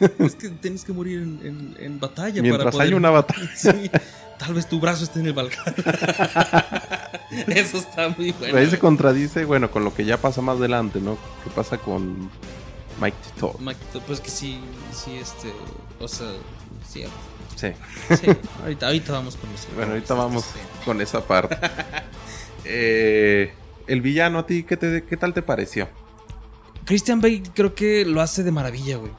[0.24, 2.86] Es que tienes que morir en, en- en batalla Mientras para poder.
[2.86, 3.50] hay una batalla.
[3.54, 3.90] Sí,
[4.38, 5.74] tal vez tu brazo esté en el Valhalla.
[7.48, 8.56] Eso está muy bueno.
[8.56, 11.18] Ahí se contradice, bueno, con lo que ya pasa más adelante, ¿no?
[11.44, 12.30] ¿Qué pasa con
[13.00, 13.60] Mike Thor?
[13.60, 13.74] Ma-
[14.06, 14.58] Pues que sí,
[14.92, 15.52] sí, este.
[15.98, 16.28] O sea,
[16.88, 17.04] sí.
[17.60, 17.72] Sí.
[18.16, 18.26] sí
[18.62, 19.68] ahorita, ahorita vamos con los.
[19.74, 20.44] Bueno, ahorita vamos
[20.84, 21.56] con esa parte.
[22.72, 23.52] Eh,
[23.86, 25.88] el villano, ¿a ti qué, te, qué tal te pareció?
[26.84, 29.10] Christian Bale creo que lo hace de maravilla, güey.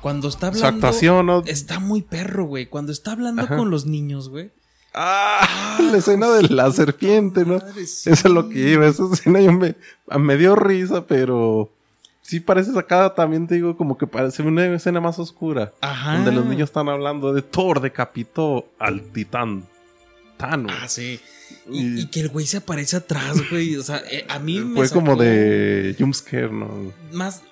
[0.00, 0.86] Cuando está Su hablando.
[0.86, 1.42] actuación, ¿no?
[1.46, 2.66] Está muy perro, güey.
[2.66, 3.56] Cuando está hablando Ajá.
[3.56, 4.50] con los niños, güey.
[4.94, 7.58] Ah, la escena de la serpiente, ¿no?
[7.58, 8.10] Madre, sí.
[8.10, 8.86] Eso es lo que iba.
[8.86, 9.76] Esa escena yo me,
[10.18, 11.70] me dio risa, pero
[12.26, 15.72] sí parece sacada también, te digo, como que parece una escena más oscura.
[15.80, 16.16] Ajá.
[16.16, 19.64] Donde los niños están hablando de Thor decapitó al titán
[20.36, 20.72] Thanos.
[20.82, 21.20] Ah, sí.
[21.70, 23.76] Y, Y- y que el güey se aparece atrás, güey.
[23.76, 26.92] O sea, eh, a mí me Fue como de jumpscare, ¿no?
[27.12, 27.42] Más,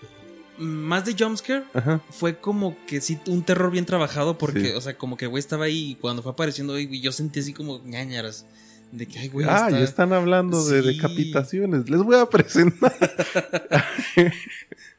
[0.59, 1.65] más de jumpscare.
[1.73, 2.01] Ajá.
[2.11, 4.37] Fue como que sí, un terror bien trabajado.
[4.37, 4.73] Porque, Sí.
[4.75, 7.41] o sea, como que el güey estaba ahí y cuando fue apareciendo, güey, yo sentí
[7.41, 8.45] así como ñañaras.
[8.95, 9.45] De que, ay, güey.
[9.49, 10.87] ah, está- ya están hablando de Sí.
[10.95, 11.91] decapitaciones.
[11.91, 12.95] Les voy a presentar.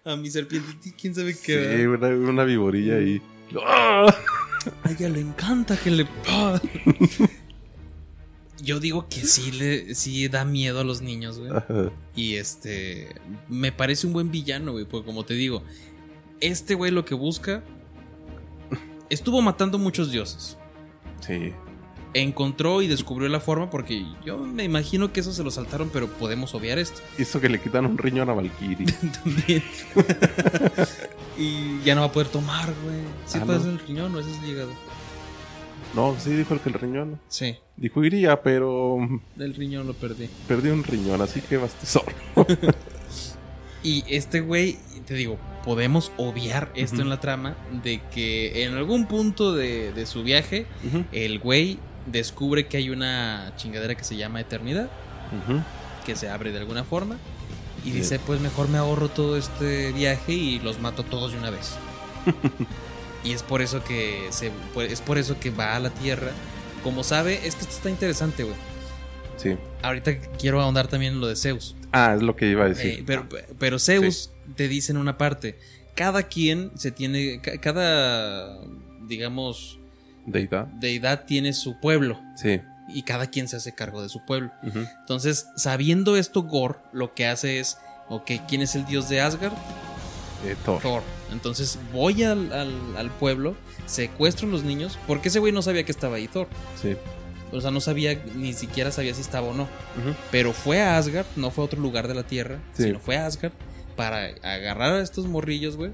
[0.03, 1.87] A mi serpiente, quién sabe sí, qué.
[1.87, 3.21] una, una viborilla ahí.
[3.65, 4.13] ¡Ah!
[4.83, 6.07] A ella le encanta que le.
[8.61, 11.51] Yo digo que sí le sí da miedo a los niños, güey.
[11.51, 11.91] Ajá.
[12.15, 13.15] Y este.
[13.47, 14.85] Me parece un buen villano, güey.
[14.85, 15.63] Porque como te digo,
[16.39, 17.63] este güey lo que busca.
[19.09, 20.57] Estuvo matando muchos dioses.
[21.25, 21.53] Sí.
[22.17, 23.69] Encontró y descubrió la forma.
[23.69, 27.49] Porque yo me imagino que eso se lo saltaron, pero podemos obviar esto Hizo que
[27.49, 28.85] le quitan un riñón a Valkyrie.
[29.23, 29.63] también.
[31.37, 33.01] y ya no va a poder tomar, güey.
[33.25, 33.63] Sí, Ah, puede ¿no?
[33.65, 34.71] ser el riñón o ese es el hígado.
[35.93, 37.19] No, sí dijo el que el riñón.
[37.29, 38.97] Sí, Dijo iría, pero
[39.37, 40.29] el riñón lo perdí.
[40.47, 42.13] perdí un riñón, así que vas tú solo.
[43.83, 49.07] Y este güey, te digo, podemos obviar esto en la trama de que en algún
[49.07, 50.65] punto de, de su viaje,
[51.11, 54.89] el güey descubre que hay una chingadera que se llama eternidad,
[56.05, 57.17] que se abre de alguna forma,
[57.83, 57.97] y Sí.
[57.97, 61.75] dice, pues mejor me ahorro todo este viaje y los mato todos de una vez.
[63.23, 66.31] y es por eso que se, pues, es por eso que va a la Tierra.
[66.83, 68.55] Como sabe, es que esto está interesante, güey.
[69.37, 69.57] Sí.
[69.81, 71.75] Ahorita quiero ahondar también en lo de Zeus.
[71.91, 73.03] Ah, es lo que iba a Eh, decir.
[73.05, 73.27] pero,
[73.59, 75.57] pero Zeus te dice en una parte,
[75.95, 78.59] cada quien se tiene, ca- cada,
[79.07, 79.79] digamos,
[80.25, 80.65] Deidad.
[80.67, 82.61] deidad tiene su pueblo Sí.
[82.87, 84.51] y cada quien se hace cargo de su pueblo.
[84.99, 87.77] Entonces, sabiendo esto, Gore lo que hace es,
[88.09, 89.53] ok, ¿quién es el dios de Asgard?
[90.45, 90.81] Eh, Thor.
[90.81, 91.03] Thor.
[91.31, 93.55] Entonces voy al, al- al pueblo,
[93.87, 96.47] secuestro a los niños, porque ese güey no sabía que estaba ahí Thor.
[96.81, 96.95] Sí.
[97.51, 99.67] O sea, no sabía, ni siquiera sabía si estaba o no.
[100.31, 102.83] Pero fue a Asgard, no fue a otro lugar de la Tierra, Sí.
[102.83, 103.53] sino fue a Asgard
[103.95, 105.91] para agarrar a estos morrillos, güey,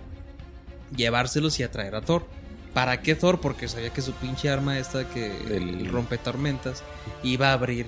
[0.96, 2.26] llevárselos y atraer a Thor.
[2.74, 3.40] ¿Para qué Thor?
[3.42, 6.84] Porque sabía que su pinche arma esta que El- rompe tormentas
[7.24, 7.88] iba a abrir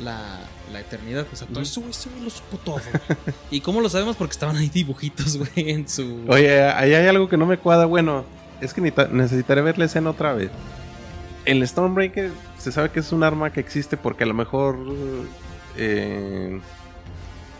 [0.00, 0.38] la,
[0.72, 1.26] la eternidad.
[1.32, 2.80] O sea, todo eso, güey, lo supo todo.
[3.50, 4.16] ¿Y cómo lo sabemos?
[4.16, 6.24] Porque estaban ahí dibujitos, güey, en su...
[6.28, 7.86] Oye, ahí hay algo que no me cuadra.
[7.86, 8.24] Bueno,
[8.60, 10.50] es que necesita- necesitaré ver la escena otra vez.
[11.44, 14.76] El Stormbreaker se sabe que es un arma que existe porque a lo mejor
[15.76, 16.60] eh,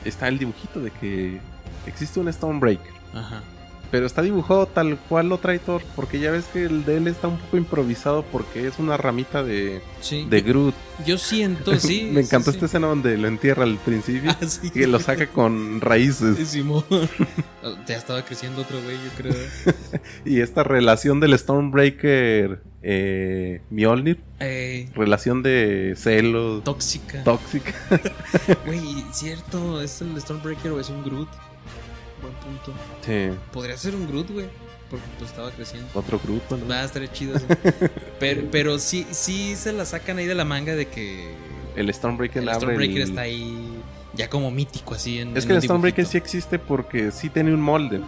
[0.05, 1.41] está el dibujito de que
[1.87, 2.93] existe un Stormbreaker.
[3.15, 3.43] Ajá.
[3.91, 5.83] Pero está dibujado tal cual lo trae Thor.
[5.97, 9.43] Porque ya ves que el de él está un poco improvisado porque es una ramita
[9.43, 10.27] de, Sí.
[10.31, 10.75] de Groot.
[11.07, 12.09] Yo siento, sí.
[12.13, 14.31] me encantó sí, esta escena donde lo entierra al principio.
[14.41, 14.47] Ah.
[14.63, 16.37] Y que lo saca con raíces.
[17.87, 19.35] Ya estaba creciendo otro güey, yo creo.
[20.25, 27.23] Y esta relación del Stormbreaker eh, Mjolnir, Eh, relación de celos, tóxica.
[27.25, 27.75] tóxica.
[28.65, 31.29] Güey, cierto, ¿es el Stormbreaker o es un Groot?
[32.21, 32.73] Buen punto.
[33.05, 34.47] Sí, Podría ser un Groot, güey.
[34.91, 35.89] Porque pues estaba creciendo.
[35.95, 36.67] otro grupo, ¿no?
[36.67, 37.39] Va a estar chido.
[37.39, 37.45] sí.
[38.19, 41.33] Pero, pero sí, sí se la sacan ahí de la manga de que
[41.77, 43.81] El Stormbreaker el abre Stormbreaker el- está ahí
[44.15, 47.55] ya como mítico así en Es en que el Stormbreaker sí existe porque sí tiene
[47.55, 48.01] un molde.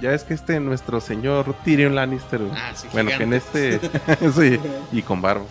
[0.00, 2.40] Ya es que este nuestro señor Tyrion Lannister.
[2.52, 3.78] Ah, sí, bueno, que en este
[4.34, 4.58] sí,
[4.90, 5.44] y con barba.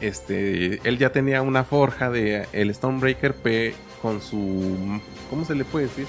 [0.00, 5.64] Este, él ya tenía una forja de el Stormbreaker P con su ¿cómo se le
[5.64, 6.06] puede decir?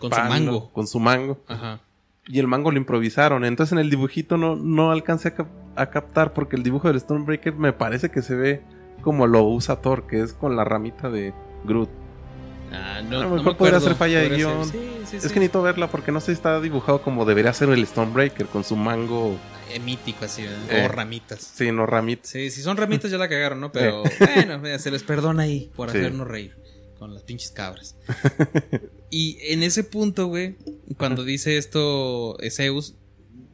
[0.00, 0.70] Con su mango.
[0.72, 1.38] Con su mango.
[1.46, 1.78] Ajá.
[2.26, 3.44] Y el mango lo improvisaron.
[3.44, 5.46] Entonces en el dibujito no, no alcancé a, cap-
[5.76, 8.60] a captar porque el dibujo del Stormbreaker me parece que se ve
[9.02, 11.32] como lo usa Thor, que es con la ramita de
[11.64, 11.88] Groot.
[12.72, 14.64] Ah, no, A lo no mejor me podría ser falla de guion.
[14.64, 14.72] Sí,
[15.06, 15.28] sí, Es sí.
[15.28, 18.64] que necesito verla porque no sé si está dibujado como debería ser el Stormbreaker, con
[18.64, 19.36] su mango,
[19.72, 20.42] Eh, mítico así.
[20.44, 20.84] Eh.
[20.84, 21.40] O ramitas.
[21.54, 22.28] sí, no ramitas.
[22.30, 23.70] Sí, si son ramitas ya la cagaron, ¿no?
[23.70, 24.02] Pero
[24.34, 26.56] bueno, se les perdona ahí por hacernos reír
[26.98, 27.96] con las pinches cabras.
[29.10, 30.56] y en ese punto, güey,
[30.98, 32.94] cuando dice esto Zeus,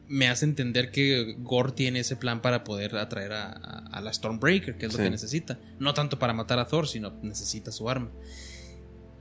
[0.07, 4.13] me hace entender que Gore tiene ese plan para poder atraer a, a- a la
[4.13, 5.59] Stormbreaker, que es lo que necesita.
[5.79, 8.11] No tanto para matar a Thor, sino necesita su arma.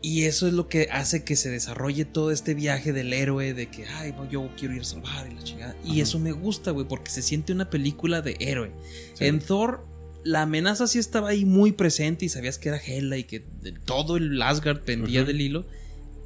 [0.02, 3.68] Y eso es lo que hace que se desarrolle todo este viaje del héroe, de
[3.70, 5.74] que, ay, yo quiero ir a salvar y la chingada.
[5.82, 8.70] Y eso me gusta, güey, porque se siente una película de héroe.
[9.14, 9.24] Sí.
[9.24, 9.86] En Thor,
[10.24, 13.40] la amenaza sí estaba ahí muy presente y sabías que era Hela y que
[13.84, 15.64] todo el Asgard pendía del hilo.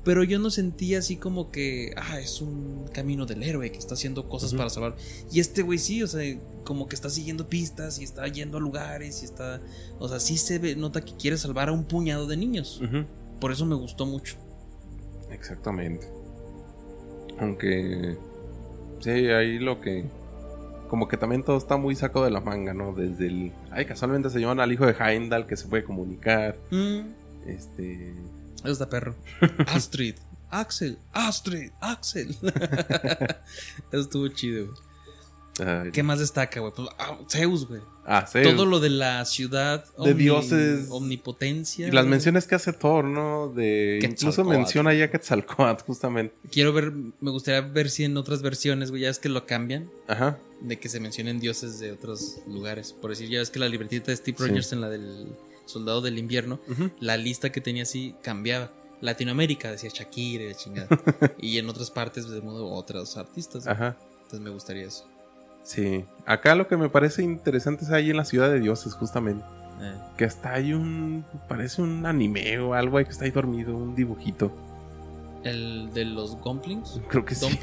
[0.04, 3.94] Pero yo no sentía así como que, ah, es un camino del héroe que está
[3.94, 4.96] haciendo cosas para salvar.
[5.30, 8.60] Y este güey sí, o sea, como que está siguiendo pistas y está yendo a
[8.60, 9.60] lugares y está.
[9.98, 12.80] O sea, sí se ve, nota que quiere salvar a un puñado de niños.
[13.40, 14.36] Por eso me gustó mucho.
[15.30, 16.06] Exactamente.
[17.38, 18.16] Aunque,
[19.00, 20.04] sí, ahí lo que,
[20.88, 22.92] como que también todo está muy saco de la manga, ¿no?
[22.92, 27.00] Desde el, ay, casualmente se llaman al hijo de Heimdall que se puede comunicar, Mm,
[27.46, 28.14] este,
[28.56, 29.14] eso está perro.
[29.68, 30.16] Astrid,
[30.50, 32.30] Axel, Astrid, Axel.
[33.92, 34.87] eso estuvo chido, güey.
[35.60, 36.72] Ay, ¿Qué más destaca, güey?
[36.74, 37.80] Pues, ah, Zeus, güey.
[38.06, 39.84] ah, sí, Todo lo de la ciudad.
[39.98, 40.86] De dioses.
[40.90, 41.88] Omnipotencia.
[41.88, 42.10] Y las güey.
[42.10, 43.48] menciones que hace Thor, ¿no?
[43.48, 46.34] De incluso menciona ya Quetzalcoatl, justamente.
[46.50, 49.90] Quiero ver, me gustaría ver si en otras versiones, güey, ya es que lo cambian.
[50.06, 50.38] Ajá.
[50.60, 52.92] De que se mencionen dioses de otros lugares.
[52.92, 54.44] Por decir, ya es que la libretita de Steve Sí.
[54.48, 55.26] Rogers en la del
[55.66, 56.60] Soldado del Invierno,
[57.00, 58.72] la lista que tenía así cambiaba.
[59.00, 60.88] Latinoamérica decía Shakira y la chingada.
[61.38, 63.62] y en otras partes, de modo, otros artistas.
[63.64, 63.74] güey.
[63.76, 63.96] Ajá.
[64.22, 65.06] Entonces me gustaría eso.
[65.68, 66.06] Sí.
[66.24, 69.44] Acá lo que me parece interesante es ahí en la ciudad de dioses, justamente.
[69.82, 71.24] Eh, Que hasta hay un.
[71.46, 74.50] Parece un anime o algo ahí que está ahí dormido, un dibujito.
[75.44, 77.00] el de los Gomplings.
[77.08, 77.58] Creo que sí.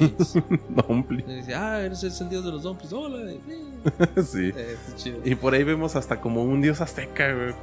[0.70, 1.48] Dumplings.
[1.56, 2.94] Ah, eres el dios de los Dumplings.
[2.94, 3.32] Hola.
[3.32, 3.40] eh,
[4.24, 4.52] sí.
[4.56, 5.20] eh, está chido.
[5.26, 7.54] Y por ahí vemos hasta como un dios azteca, güey.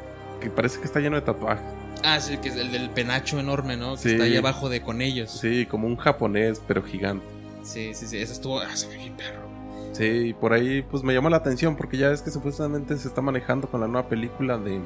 [0.40, 1.64] Que parece que está lleno de tatuajes.
[2.04, 3.92] Ah, sí, que es el del penacho enorme, ¿no?
[3.94, 4.08] Que Sí.
[4.10, 5.30] está ahí abajo de con ellos.
[5.30, 7.24] Sí, como un japonés, pero gigante.
[7.62, 8.18] Sí, sí, sí.
[8.18, 8.58] Ese estuvo.
[8.58, 9.51] Ah, se ve bien perro.
[9.92, 13.08] Sí, y por ahí pues me llamó la atención porque ya ves que supuestamente se
[13.08, 14.80] está manejando con la nueva película de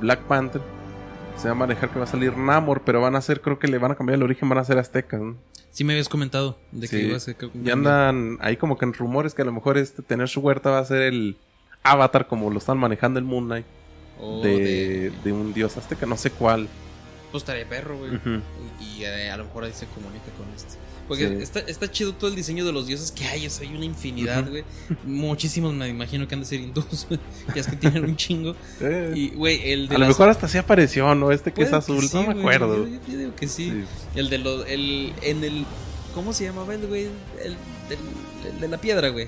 [0.00, 0.60] Black Panther.
[1.36, 3.68] Se va a manejar que va a salir Namor, pero van a hacer, creo que
[3.68, 5.20] le van a cambiar el origen, van a ser aztecas.
[5.20, 5.36] ¿no?
[5.70, 7.06] Sí, me habías comentado de que Sí.
[7.06, 7.36] iba a ser.
[7.64, 10.70] Y andan ahí como que en rumores que a lo mejor este tener su huerta
[10.70, 11.38] va a ser el
[11.84, 13.66] avatar como lo están manejando el Moon Knight
[14.20, 16.68] O de, de- de un dios azteca, no sé cuál.
[17.30, 18.10] pues estaría perro, güey.
[18.80, 20.74] Y, eh, a lo mejor ahí se comunica con este.
[21.10, 21.34] Porque Sí.
[21.42, 23.84] está, está chido todo el diseño de los dioses que hay, o sea, hay una
[23.84, 24.62] infinidad, güey.
[25.04, 27.08] Muchísimos me imagino que han de ser hindús.
[27.52, 28.54] Ya es que tienen un chingo.
[28.80, 31.32] Eh, Y, güey, el de a lo las- mejor hasta sí apareció, ¿no?
[31.32, 32.86] Este que es azul, sí, no me acuerdo.
[32.86, 33.70] Yo, yo digo que sí.
[33.70, 33.84] Sí.
[34.14, 34.66] El de los.
[34.68, 35.66] El, en el.
[36.14, 37.08] ¿Cómo se llamaba el güey?
[37.44, 37.56] El,
[38.46, 39.26] el de la piedra, güey.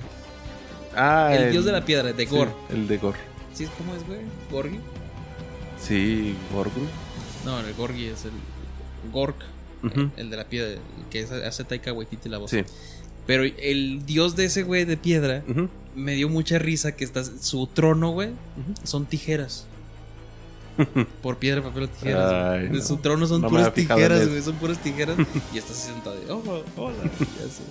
[0.95, 2.47] Ah, El, dios de la piedra, de Gor.
[2.69, 3.15] el de Gor.
[3.53, 3.67] ¿Sí?
[3.77, 4.19] ¿Cómo es, güey?
[4.49, 4.79] ¿Gorgi?
[5.81, 6.81] Sí, Gorgru.
[7.45, 8.31] No, el Gorgi es el.
[9.11, 9.35] Gork.
[10.17, 10.79] El de la piedra.
[11.09, 12.51] Que es- hace Taika Waititi la voz.
[12.51, 12.61] Sí.
[13.27, 15.43] Pero el dios de ese güey de piedra
[15.95, 18.29] me dio mucha risa que está, su trono, güey,
[18.83, 19.65] son tijeras.
[21.21, 22.33] Por piedra, papel o tijeras.
[22.33, 22.81] Ay, no.
[22.81, 24.41] Su trono son No puras tijeras, güey.
[24.41, 25.15] Son puras tijeras.
[25.53, 26.15] y está así sentado.
[26.29, 26.95] "Oh, hola.
[27.03, 27.61] así.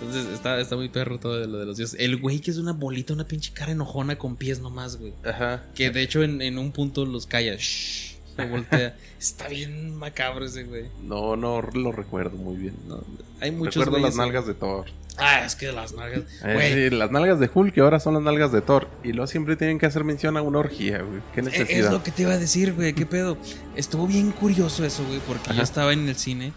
[0.00, 1.98] Entonces está, está muy perro todo lo de los dioses.
[2.00, 5.12] El güey que es una bolita, una pinche cara enojona con pies nomás, güey.
[5.24, 5.64] Ajá.
[5.74, 7.56] Que de hecho en, en un punto los calla.
[7.56, 8.16] Shh,
[8.46, 8.96] voltea.
[9.18, 10.84] está bien macabro ese güey.
[11.02, 12.74] No, no lo recuerdo muy bien.
[12.86, 13.02] No,
[13.40, 14.86] hay muchos Recuerdo las nalgas de Thor.
[15.20, 16.20] Ah, es que las nalgas.
[16.44, 18.88] Eh, Güey, sí, las nalgas de Hulk, que ahora son las nalgas de Thor.
[19.02, 21.20] Y luego siempre tienen que hacer mención a una orgía, güey.
[21.34, 21.86] Qué Eh, necesidad.
[21.86, 22.92] Es lo que te iba a decir, güey.
[22.92, 23.36] ¿Qué pedo?
[23.74, 26.52] Estuvo bien curioso eso, güey, porque yo estaba en el cine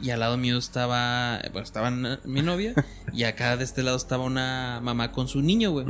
[0.00, 2.74] y al lado mío estaba, bueno, estaba mi novia
[3.12, 5.86] y acá de este lado estaba una mamá con su niño, güey.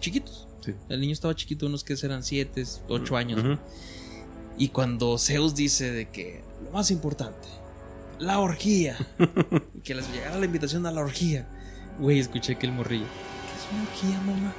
[0.00, 0.48] Chiquitos.
[0.64, 0.74] Sí.
[0.88, 3.38] El niño estaba chiquito, unos que serán siete, ocho años.
[3.40, 3.56] ujú.
[4.58, 7.48] Y cuando Zeus dice de que lo más importante,
[8.18, 8.96] la orgía,
[9.74, 11.48] y que les llegara la invitación a la orgía,
[11.98, 13.06] güey, escuché que el morrillo.
[13.06, 14.54] ¿Qué es una orgía, mamá?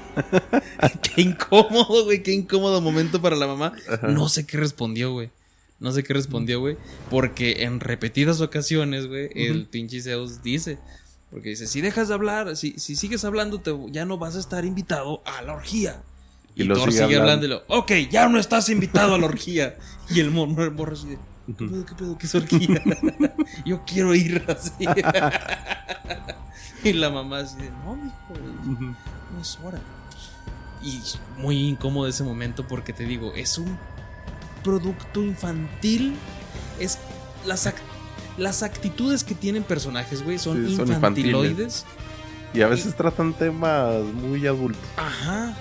[1.01, 3.73] qué incómodo, güey, qué incómodo momento para la mamá.
[4.03, 5.31] No sé qué respondió, güey.
[5.79, 6.77] No sé qué respondió, güey.
[7.09, 10.77] Porque en repetidas ocasiones, güey, el pinche Zeus dice.
[11.31, 14.39] Porque dice, si dejas de hablar, si, si sigues hablando, te, ya no vas a
[14.39, 16.01] estar invitado a la orgía.
[16.59, 17.45] Y Y, lo Thor sigue sigue, hablando.
[17.45, 17.45] hablando.
[17.45, 19.77] y lo, ok, ya no estás invitado a la orgía.
[20.09, 22.81] Y el morro, el morro así de, ¿qué pedo, qué pedo, qué es orgía?
[23.65, 24.71] Yo quiero ir así.
[26.83, 28.83] y la mamá así de, no, mijo, Ujú.
[28.85, 29.79] no es hora.
[30.83, 30.99] Y
[31.37, 33.77] muy incómodo ese momento porque te digo, es un
[34.63, 36.15] producto infantil.
[36.79, 36.97] Es
[37.45, 37.73] las, ac-
[38.37, 41.85] las actitudes que tienen personajes, güey, son, Sí, son infantiloides.
[42.53, 44.81] Y a veces tratan temas muy adultos.
[44.97, 45.55] Ajá.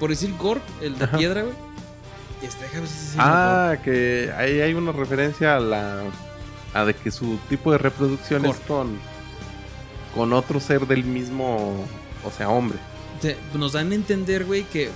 [0.00, 1.16] Por decir Gork, el de Ajá.
[1.18, 1.54] piedra, güey.
[2.42, 2.66] Este,
[3.18, 6.02] Ah, que ahí hay una referencia a la.
[6.74, 8.98] a de que su tipo de reproducción es con.
[10.14, 11.84] con otro ser del mismo.
[12.24, 12.78] o sea, hombre.
[13.54, 14.90] Nos dan a entender, güey, que.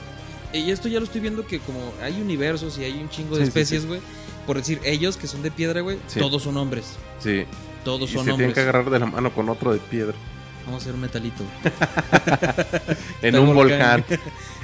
[0.53, 3.43] Y esto ya lo estoy viendo que como hay universos y hay un chingo de
[3.45, 3.89] Sí, especies, sí.
[3.89, 4.01] güey.
[4.47, 6.97] Por decir, ellos que son de piedra, güey, todos son hombres.
[7.21, 7.45] Sí.
[7.85, 8.55] Todos Y son se tienen hombres.
[8.55, 10.15] que agarrar de la mano con otro de piedra.
[10.67, 11.43] Vamos a hacer un metalito.
[13.23, 14.05] En un volcán.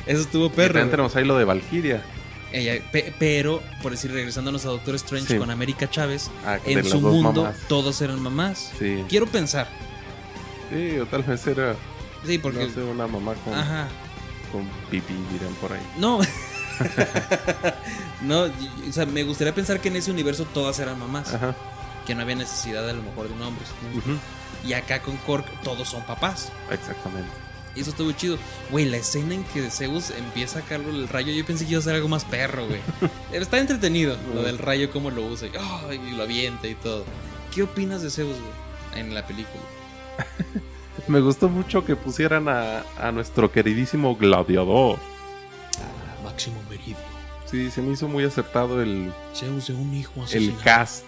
[0.06, 0.74] Eso estuvo Y perro.
[0.80, 0.90] güey.
[0.90, 2.02] tenemos ahí lo de Valkyria.
[2.52, 5.38] Ella- pe- pero, por decir, regresándonos a Doctor Strange Sí.
[5.38, 7.56] con América Chávez, Ah, en su mundo mamás.
[7.68, 8.72] todos eran mamás.
[8.78, 9.04] Sí.
[9.08, 9.68] Quiero pensar.
[10.70, 11.74] Sí, o tal vez era.
[12.24, 12.66] Sí, porque.
[12.66, 13.88] No sé, una mamá con, Ajá.
[14.52, 15.80] con pipí, dirán por ahí.
[15.98, 16.20] No.
[18.22, 21.34] no, y- o sea, me gustaría pensar que en ese universo todas eran mamás.
[21.34, 21.54] Ajá.
[22.06, 23.64] Que no había necesidad a lo mejor de un hombre.
[24.64, 26.52] Y acá con Kork todos son papás.
[26.70, 27.28] Exactamente.
[27.76, 28.38] Y eso estuvo chido.
[28.70, 31.80] Güey, la escena en que Zeus empieza a sacarlo el rayo, yo pensé que iba
[31.80, 32.80] a ser algo más perro, güey.
[33.32, 35.48] Está entretenido lo del rayo, cómo lo usa.
[35.48, 35.94] y, ¡ah!
[35.94, 37.04] y lo avienta y todo.
[37.54, 39.00] ¿Qué opinas de Zeus, güey?
[39.00, 39.62] En la película.
[41.08, 44.98] Me gustó mucho que pusieran a, a nuestro queridísimo gladiador.
[46.24, 46.96] Máximo Meridio.
[47.44, 50.60] Sí, se me hizo muy acertado el, Zeus de un hijo el asesinado.
[50.64, 51.04] cast.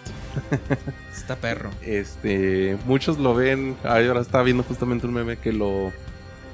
[1.13, 1.71] Está perro.
[1.83, 3.77] Este, muchos lo ven.
[3.83, 5.93] Ahora estaba viendo justamente un meme que lo,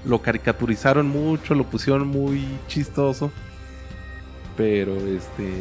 [0.04, 3.30] lo caricaturizaron mucho, lo pusieron muy chistoso.
[4.56, 5.52] Pero este,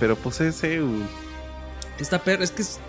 [0.00, 1.02] pero pues es Zeus.
[1.98, 2.42] Está perro.
[2.44, 2.80] Es que es-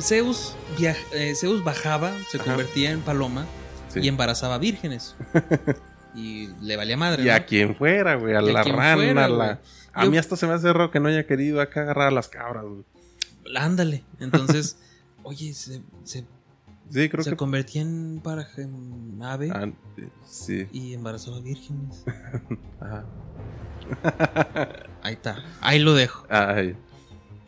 [0.00, 2.46] Zeus, viaj- eh, Zeus bajaba, se Ajá.
[2.46, 3.46] convertía en paloma
[3.88, 4.00] Sí.
[4.00, 5.14] y embarazaba vírgenes.
[6.14, 7.22] y le valía madre.
[7.22, 7.34] Y ¿no?
[7.34, 9.60] a quien fuera, güey, a Y la rana, fuera, a la.
[9.92, 12.10] A Yo- mí hasta se me hace raro que no haya querido acá agarrar a
[12.10, 12.84] las cabras, güey.
[13.56, 14.04] Ándale.
[14.20, 14.76] Entonces,
[15.22, 16.24] oye, se, se,
[16.90, 17.36] Sí, creo se que.
[17.36, 19.68] convertía en, para, en ave Ah,
[20.28, 20.66] sí.
[20.72, 22.04] y embarazaba vírgenes.
[22.80, 23.04] Ajá.
[25.02, 25.42] Ahí está.
[25.60, 26.26] Ahí lo dejo.
[26.28, 26.76] Ay.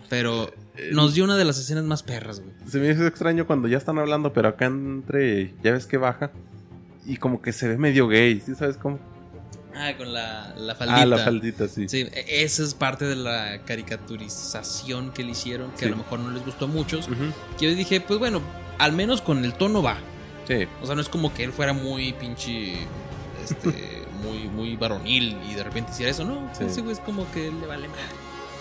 [0.09, 2.53] Pero Eh, nos dio una de las escenas más perras, güey.
[2.67, 5.53] Se me hizo extraño cuando ya están hablando, pero acá entre.
[5.63, 6.31] Ya ves que baja.
[7.05, 8.99] Y como que se ve medio gay, ¿sí sabes cómo?
[9.75, 11.01] Ah, con la, la faldita.
[11.03, 11.89] Ah, la faldita, sí.
[11.89, 15.85] Sí, e- esa es parte de la caricaturización que le hicieron, que Sí.
[15.87, 17.09] a lo mejor no les gustó a muchos.
[17.59, 18.41] Que yo dije, pues bueno,
[18.79, 19.99] al menos con el tono va.
[20.47, 20.67] Sí.
[20.83, 22.75] O sea, no es como que él fuera muy pinche.
[23.43, 24.03] Este.
[24.23, 26.25] muy, muy varonil y de repente hiciera eso.
[26.25, 26.65] No, Sí.
[26.65, 27.99] ese güey es como que le vale mal.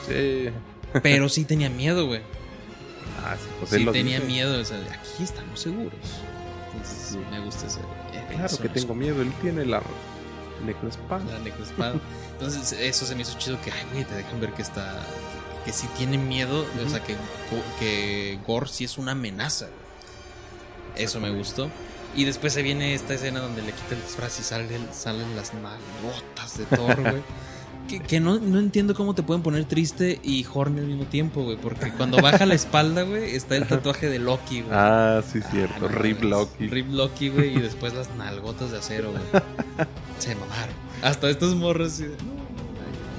[0.08, 0.50] Sí.
[1.04, 2.22] Pero sí tenía miedo, güey.
[3.24, 4.28] Ah, sí, pues él Sí tenía dice.
[4.28, 4.60] miedo.
[4.60, 5.94] O sea, aquí estamos seguros.
[6.74, 7.20] Entonces, Sí.
[7.30, 7.80] me gusta ese.
[7.80, 9.82] eh, Claro que tengo miedo, él tiene la
[10.66, 11.24] necroespada.
[11.26, 11.96] la necroespada.
[12.34, 15.00] Entonces, eso se me hizo chido que, ay, güey, te dejan ver que está.
[15.66, 17.16] Que si tiene miedo, o sea, que,
[17.80, 19.68] que Gore sí es una amenaza.
[20.96, 21.70] Eso me gustó.
[22.16, 25.54] Y después se viene esta escena donde le quita el disfraz y salen, salen las
[25.54, 27.22] nalgotas de Thor, güey.
[27.88, 31.44] Que, que no, no entiendo cómo te pueden poner triste y horny al mismo tiempo,
[31.44, 31.58] güey.
[31.58, 34.72] Porque cuando baja la espalda, güey, está el tatuaje de Loki, güey.
[34.74, 35.80] Ah, sí, Ah, cierto.
[35.82, 36.22] no Rip.
[36.24, 36.68] Loki.
[36.68, 39.24] Rip Loki, güey, y después las nalgotas de acero, güey.
[40.20, 40.74] Se mamaron.
[41.02, 41.92] Hasta estos morros.
[41.94, 42.10] así de,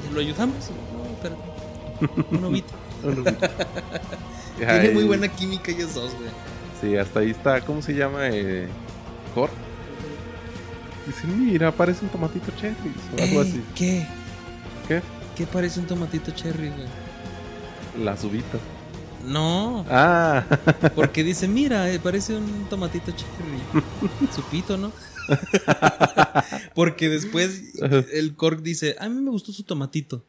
[0.08, 0.56] No, ¿Lo ayudamos?
[0.70, 2.26] No, espérate.
[2.36, 2.72] Un ovito.
[4.56, 6.30] Tiene muy buena química ellos dos, güey.
[6.82, 7.60] Sí, hasta ahí está.
[7.64, 8.28] ¿Cómo se llama?
[8.28, 8.66] Eh,
[9.34, 9.48] Cor.
[11.06, 12.92] Dice, mira, parece un tomatito cherry.
[13.16, 13.62] O algo Ey, así.
[13.74, 14.06] ¿Qué?
[14.88, 15.00] ¿Qué?
[15.36, 18.04] ¿Qué parece un tomatito cherry, güey?
[18.04, 18.60] Las uvitas.
[19.24, 20.44] No, Ah,
[20.96, 24.28] porque dice, mira, eh, parece un tomatito cherry.
[24.34, 24.92] Su pito, ¿no?
[26.74, 27.62] porque después
[28.12, 30.24] el Cork dice, a mí me gustó su tomatito.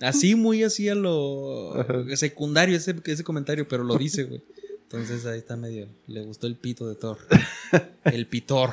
[0.00, 1.84] Así, muy así a lo
[2.14, 4.42] secundario ese, ese comentario, pero lo dice, güey.
[4.90, 5.86] Entonces ahí está medio.
[6.06, 7.18] Le gustó el pito de Thor.
[8.04, 8.70] El pitor.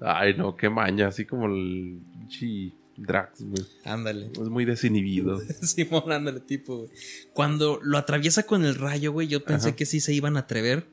[0.00, 1.08] ay, no, qué maña.
[1.08, 1.98] Así como el
[2.28, 3.64] chi Drax, güey.
[3.84, 4.30] Ándale.
[4.32, 5.40] Es muy desinhibido.
[5.62, 6.90] Simón, ándale, tipo, güey.
[7.32, 9.76] Cuando lo atraviesa con el rayo, güey, yo pensé Ajá.
[9.76, 10.86] que sí se iban a atrever,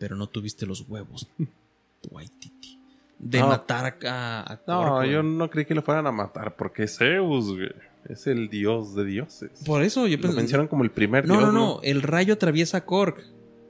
[0.00, 1.28] pero no tuviste los huevos,
[2.10, 2.78] Waititi,
[3.20, 3.48] de No.
[3.48, 7.52] matar a, a No, yo no creí que lo fueran a matar porque es Zeus,
[7.52, 7.70] güey.
[8.08, 9.50] Es el dios de dioses.
[9.64, 10.36] Por eso yo Lo pensé.
[10.36, 11.52] mencionan como el primer No, dios.
[11.52, 11.80] no, no.
[11.82, 13.16] El rayo atraviesa a Korg.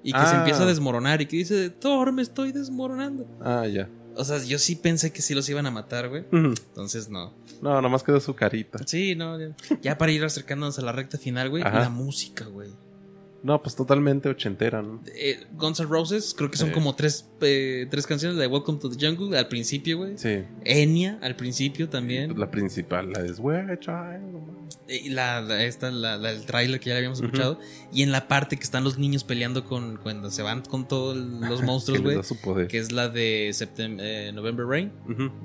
[0.05, 0.39] Y que se Ah.
[0.39, 1.21] empieza a desmoronar.
[1.23, 3.27] Y que dice, Thor, me estoy desmoronando.
[3.41, 3.89] Ah, ya.
[4.17, 6.25] O sea, yo sí pensé que sí los iban a matar, güey.
[6.31, 7.33] Entonces, no.
[7.63, 8.79] No, nomás quedó su carita.
[8.87, 9.41] Sí, no.
[9.41, 9.49] Ya,
[9.83, 11.65] ya para ir acercándonos a la recta final, güey.
[11.65, 12.71] La música, güey.
[13.45, 15.03] No, pues totalmente ochentera, ¿no?
[15.15, 18.37] Eh, Guns N' Roses, creo que son como tres, eh, tres canciones.
[18.39, 20.17] La de Welcome to the Jungle al principio, güey.
[20.17, 20.45] Sí.
[20.65, 22.37] Enya al principio también.
[22.39, 24.55] La principal, la es Where Child.
[24.89, 27.59] Eh, Y la, la- esta, la, la- el tráiler que ya habíamos escuchado.
[27.93, 31.15] Y en la parte que están los niños peleando con cuando se van con todos
[31.51, 32.67] los monstruos, güey.
[32.69, 34.91] Que es la de eh, November Rain.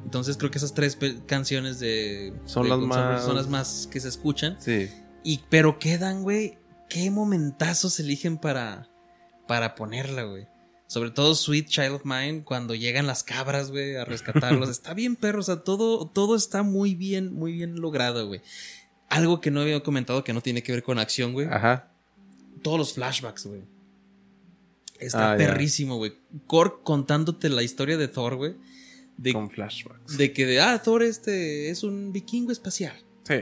[0.05, 3.89] Entonces creo que esas tres canciones de Son de las Guns más- son las más
[3.91, 4.55] que se escuchan.
[4.59, 4.87] Sí.
[5.21, 6.59] Y pero quedan, güey,
[6.89, 8.89] qué momentazos eligen para
[9.47, 10.47] para ponerla, güey.
[10.87, 14.69] Sobre todo Sweet Child of Mine cuando llegan las cabras, güey, a rescatarlos.
[14.69, 18.41] está bien, perro, o sea, todo todo está muy bien, muy bien logrado, güey.
[19.07, 21.47] Algo que no había comentado que no tiene que ver con acción, güey.
[21.47, 21.91] Ajá.
[22.61, 23.61] Todos los flashbacks, güey.
[24.99, 26.13] Está Ah, perrísimo, güey.
[26.45, 28.55] Korg contándote la historia de Thor, güey.
[29.17, 30.17] De, Con flashbacks.
[30.17, 32.93] de que de, ah, Thor este es un vikingo espacial.
[33.23, 33.35] Sí.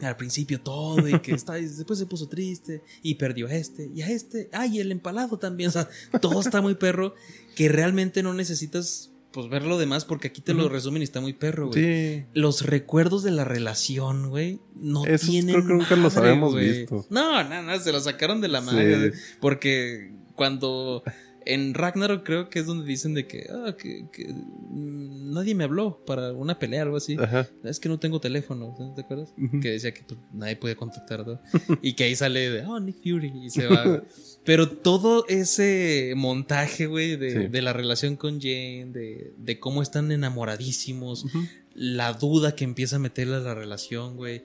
[0.00, 3.90] Al principio todo y que está, y después se puso triste y perdió a este
[3.94, 5.88] y a este, ay, el empalado también, o sea,
[6.20, 7.14] todo está muy perro
[7.54, 11.20] que realmente no necesitas pues ver lo demás porque aquí te lo resumen y está
[11.20, 11.82] muy perro, güey.
[12.20, 12.24] Sí.
[12.34, 16.52] Los recuerdos de la relación, güey, no Esos tienen creo que nunca los madre, habíamos
[16.52, 16.80] güey.
[16.80, 17.06] visto.
[17.10, 18.66] No, no, no, se lo sacaron de la Sí.
[18.76, 21.02] güey, porque cuando
[21.46, 25.64] en Ragnarok creo que es donde dicen de que, ah, que, que, mm, nadie me
[25.64, 27.16] habló para una pelea o algo así.
[27.18, 27.48] Ajá.
[27.64, 29.32] Es que no tengo teléfono, ¿te acuerdas?
[29.60, 31.40] Que decía que pues, nadie puede contactar, ¿no?
[31.82, 34.02] y que ahí sale de, oh, Nick Fury, y se va.
[34.44, 37.48] Pero todo ese montaje, güey, de, Sí.
[37.48, 41.26] de la relación con Jane, de, de cómo están enamoradísimos,
[41.74, 44.42] la duda que empieza a meterle a la relación, güey,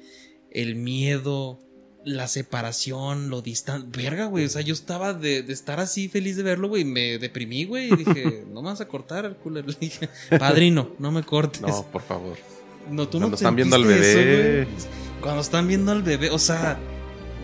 [0.51, 1.59] el miedo,
[2.05, 4.01] la separación, lo distante.
[4.01, 7.17] Verga, güey, o sea, yo estaba de, de estar así feliz de verlo, güey, me
[7.19, 9.67] deprimí, güey, y dije, no me vas a cortar al culero.
[9.67, 11.61] Le dije, padrino, no me cortes.
[11.61, 12.37] No, por favor.
[12.89, 14.61] No, tú Cuando no están viendo al bebé.
[14.63, 14.87] eso.
[15.21, 16.79] Cuando están viendo al bebé, o sea,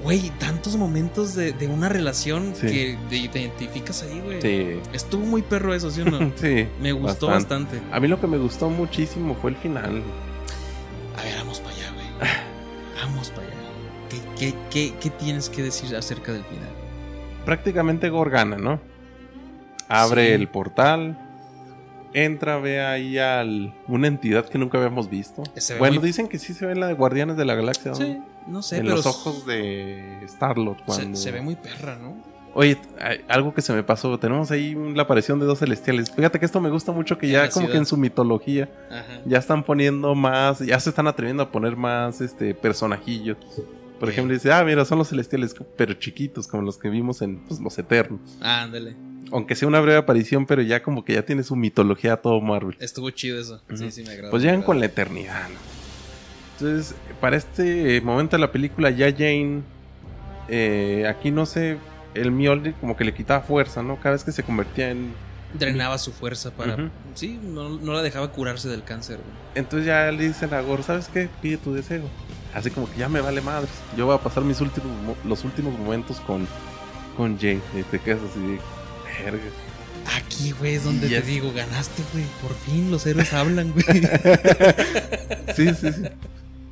[0.02, 2.68] güey, tantos momentos de, de una relación Sí.
[2.68, 4.42] que te, te identificas ahí, güey.
[4.42, 4.80] Sí.
[4.94, 6.32] Estuvo muy perro eso, ¿sí o no?
[6.38, 6.66] Sí.
[6.82, 7.80] Me gustó bastante.
[7.92, 10.02] A mí lo que me gustó muchísimo fue el final.
[11.18, 12.06] A ver, vamos para allá, güey.
[14.38, 16.70] ¿Qué, qué, qué, tienes que decir acerca del final?
[17.46, 18.80] Prácticamente Gorgana, ¿no?
[19.88, 20.34] Abre Sí.
[20.34, 21.18] el portal.
[22.14, 25.44] Entra, ve ahí al una entidad que nunca habíamos visto.
[25.80, 27.92] Bueno, muy- dicen que sí se ve en la de Guardianes de la Galaxia.
[27.92, 27.98] ¿no?
[27.98, 28.18] Sí,
[28.48, 32.16] no sé, en pero los ojos de Starlord se, cuando se ve muy perra, ¿no?
[32.54, 32.78] Oye,
[33.28, 36.10] algo que se me pasó, tenemos ahí la aparición de dos celestiales.
[36.10, 39.20] Fíjate que esto me gusta mucho que En ya como que en su mitología Ajá.
[39.26, 43.36] ya están poniendo más, ya se están atreviendo a poner más este personajillos.
[44.00, 44.14] Por Bien.
[44.14, 47.60] ejemplo, dice, ah, mira, son los celestiales, pero chiquitos, como los que vimos en pues,
[47.60, 48.20] Los Eternos.
[48.42, 48.96] Ándale.
[49.32, 52.78] Aunque sea una breve aparición, pero ya como que ya tiene su mitología todo Marvel.
[52.80, 53.62] Estuvo chido eso.
[53.74, 54.32] Sí, sí, me agradó.
[54.32, 55.56] Pues llegan con la eternidad, ¿no?
[56.54, 59.64] Entonces, para este momento de la película, ya Jane
[60.48, 61.78] eh, aquí no sé,
[62.14, 63.98] el Mjolnir como que le quitaba fuerza, ¿no?
[63.98, 65.14] Cada vez que se convertía en...
[65.54, 66.92] Drenaba su fuerza para...
[67.14, 69.38] Sí, no, no la dejaba curarse del cáncer, güey.
[69.56, 71.30] Entonces ya le dicen a Gore, ¿sabes qué?
[71.42, 72.04] Pide tu deseo.
[72.56, 73.70] Así como que ya me vale madres.
[73.96, 76.48] Yo voy a pasar mis últimos mo- los últimos momentos con,
[77.18, 77.62] con Jane.
[77.78, 78.60] Y te quedas así de...
[79.24, 79.44] Verga.
[80.18, 82.26] Aquí, güey, es donde Y te digo, ganaste, güey.
[82.42, 83.86] Por fin los héroes hablan, güey.
[85.56, 86.02] Sí, sí, sí.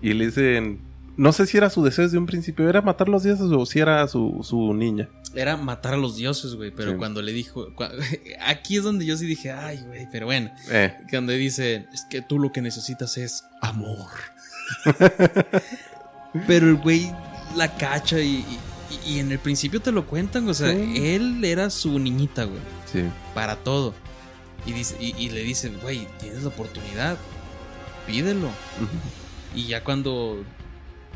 [0.01, 0.79] Y le dicen...
[1.15, 2.67] No sé si era su deseo desde un principio.
[2.67, 5.09] ¿Era matar los dioses o si era su, su niña?
[5.35, 6.71] Era matar a los dioses, güey.
[6.71, 6.97] Pero Sí.
[6.97, 7.67] cuando le dijo.
[8.47, 10.49] Aquí es donde yo sí dije, ay, güey, pero bueno.
[10.71, 14.09] Eh, Cuando dice, es que tú lo que necesitas es amor.
[16.47, 17.11] pero el güey
[17.55, 18.59] la cacha y, y-
[19.05, 20.93] y en el principio te lo cuentan, o sea, Sí.
[20.97, 22.61] él era su niñita, güey.
[22.91, 23.03] sí.
[23.33, 23.93] Para todo.
[24.65, 27.17] Y, dice, y, y le dicen, güey, tienes la oportunidad.
[28.07, 28.49] Pídelo.
[29.55, 30.43] Y ya cuando.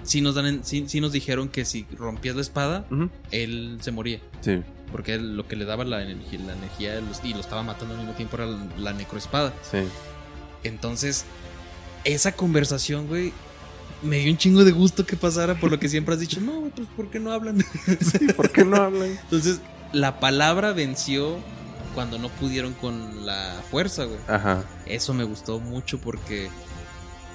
[0.04, 2.86] Sí nos, dan en- sí, sí nos dijeron que si rompías la espada,
[3.32, 4.20] él se moría.
[4.42, 7.62] Sí, Porque él lo que le daba la energía, la energía los- y lo estaba
[7.64, 9.54] matando al mismo tiempo era la, la necroespada.
[9.70, 9.80] sí.
[10.64, 11.24] Entonces,
[12.08, 13.34] esa conversación, güey,
[14.02, 16.40] me dio un chingo de gusto que pasara por lo que siempre has dicho.
[16.40, 17.58] No, güey, pues ¿por qué no hablan?
[17.86, 19.18] Sí, ¿por qué no hablan?
[19.24, 19.60] Entonces,
[19.94, 21.38] la palabra venció
[21.94, 24.20] cuando no pudieron con la fuerza, güey.
[24.28, 24.64] Ajá.
[24.86, 26.50] Eso me gustó mucho porque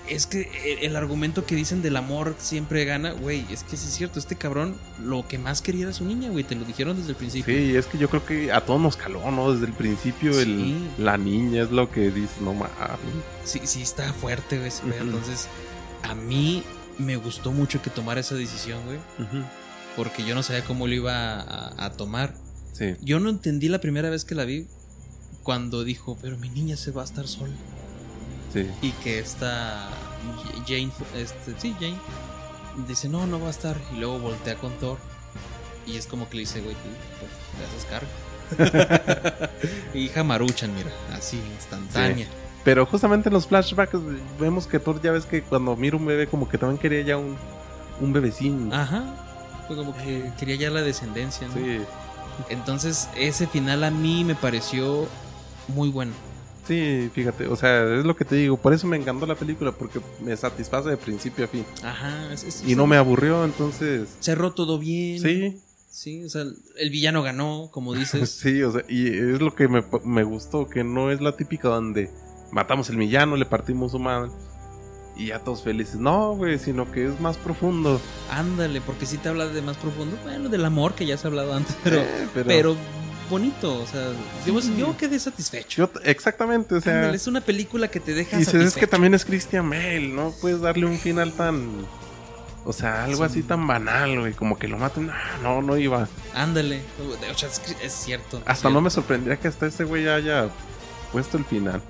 [0.08, 3.86] es que el- el argumento que dicen del amor siempre gana, güey, es que sí
[3.88, 6.96] es cierto, este cabrón lo que más quería era su niña, güey, te lo dijeron
[6.96, 7.54] desde el principio.
[7.54, 9.52] Sí, es que yo creo que a todos nos caló, ¿no?
[9.52, 10.76] Desde el principio, el, Sí.
[10.98, 12.70] la niña es lo que dice, no mames.
[13.44, 14.70] Sí, sí está fuerte, güey.
[15.00, 15.46] Entonces,
[16.02, 16.62] a mí
[16.98, 18.98] me gustó mucho que tomara esa decisión, güey,
[19.96, 22.34] porque yo no sabía cómo lo iba a, a tomar.
[22.72, 24.66] Sí, Yo no entendí la primera vez que la vi
[25.42, 27.52] cuando dijo, pero mi niña se va a estar sola.
[28.52, 28.70] Sí.
[28.82, 29.88] Y que está
[30.66, 31.98] Jane, este, sí, Jane,
[32.86, 33.76] dice, no, no va a estar.
[33.94, 34.98] Y luego voltea con Thor.
[35.86, 36.88] Y es como que le dice, güey, tú,
[37.20, 39.52] pues, le haces cargo.
[39.94, 42.28] Hija Maruchan, mira, así, instantánea.
[42.64, 43.98] Pero justamente en los flashbacks
[44.38, 47.16] vemos que Thor ya ves que cuando mira un bebé como que también quería ya
[47.16, 47.36] un,
[48.00, 48.72] un bebecín.
[48.72, 49.02] Ajá.
[49.66, 51.54] Fue como que quería ya la descendencia, ¿no?
[51.54, 51.80] Sí,
[52.50, 55.08] Entonces, ese final a mí me pareció
[55.68, 56.12] muy bueno.
[56.72, 59.72] Sí, fíjate, o sea, es lo que te digo, por eso me encantó la película,
[59.72, 61.64] porque me satisface de principio a fin.
[61.82, 62.32] Ajá.
[62.32, 64.08] es- es- Y no me aburrió, entonces...
[64.20, 65.20] Cerró todo bien.
[65.20, 65.60] Sí,
[65.90, 66.44] Sí, o sea,
[66.78, 68.30] el villano ganó, como dices.
[68.42, 71.68] sí, o sea, y es lo que me, me gustó, que no es la típica
[71.68, 72.08] donde
[72.50, 74.30] matamos el villano, le partimos su madre
[75.18, 75.96] y ya todos felices.
[75.96, 78.00] No, güey, sino que es más profundo.
[78.30, 80.16] Ándale, porque sí te habla de más profundo.
[80.24, 82.74] Bueno, del amor que ya se ha hablado antes, pero, Eh, pero,
[83.30, 83.82] bonito.
[83.82, 84.08] O sea,
[84.46, 84.74] yo, Sí.
[84.78, 85.88] yo quedé satisfecho.
[85.92, 86.94] Yo- exactamente, o sea...
[86.96, 88.88] Ándale, es una película que te deja Y dices, es que satisfecho.
[88.90, 90.32] también es Christian Bale, ¿no?
[90.40, 91.86] Puedes darle un final tan...
[92.64, 93.22] O sea, algo Sí.
[93.24, 94.34] así tan banal, güey.
[94.34, 95.10] Como que lo maten.
[95.10, 96.08] Ah, no, no iba.
[96.32, 96.80] Ándale.
[97.32, 98.40] O sea, es, es cierto.
[98.46, 100.48] Hasta no me sorprendería que hasta ese güey haya
[101.10, 101.82] puesto el final.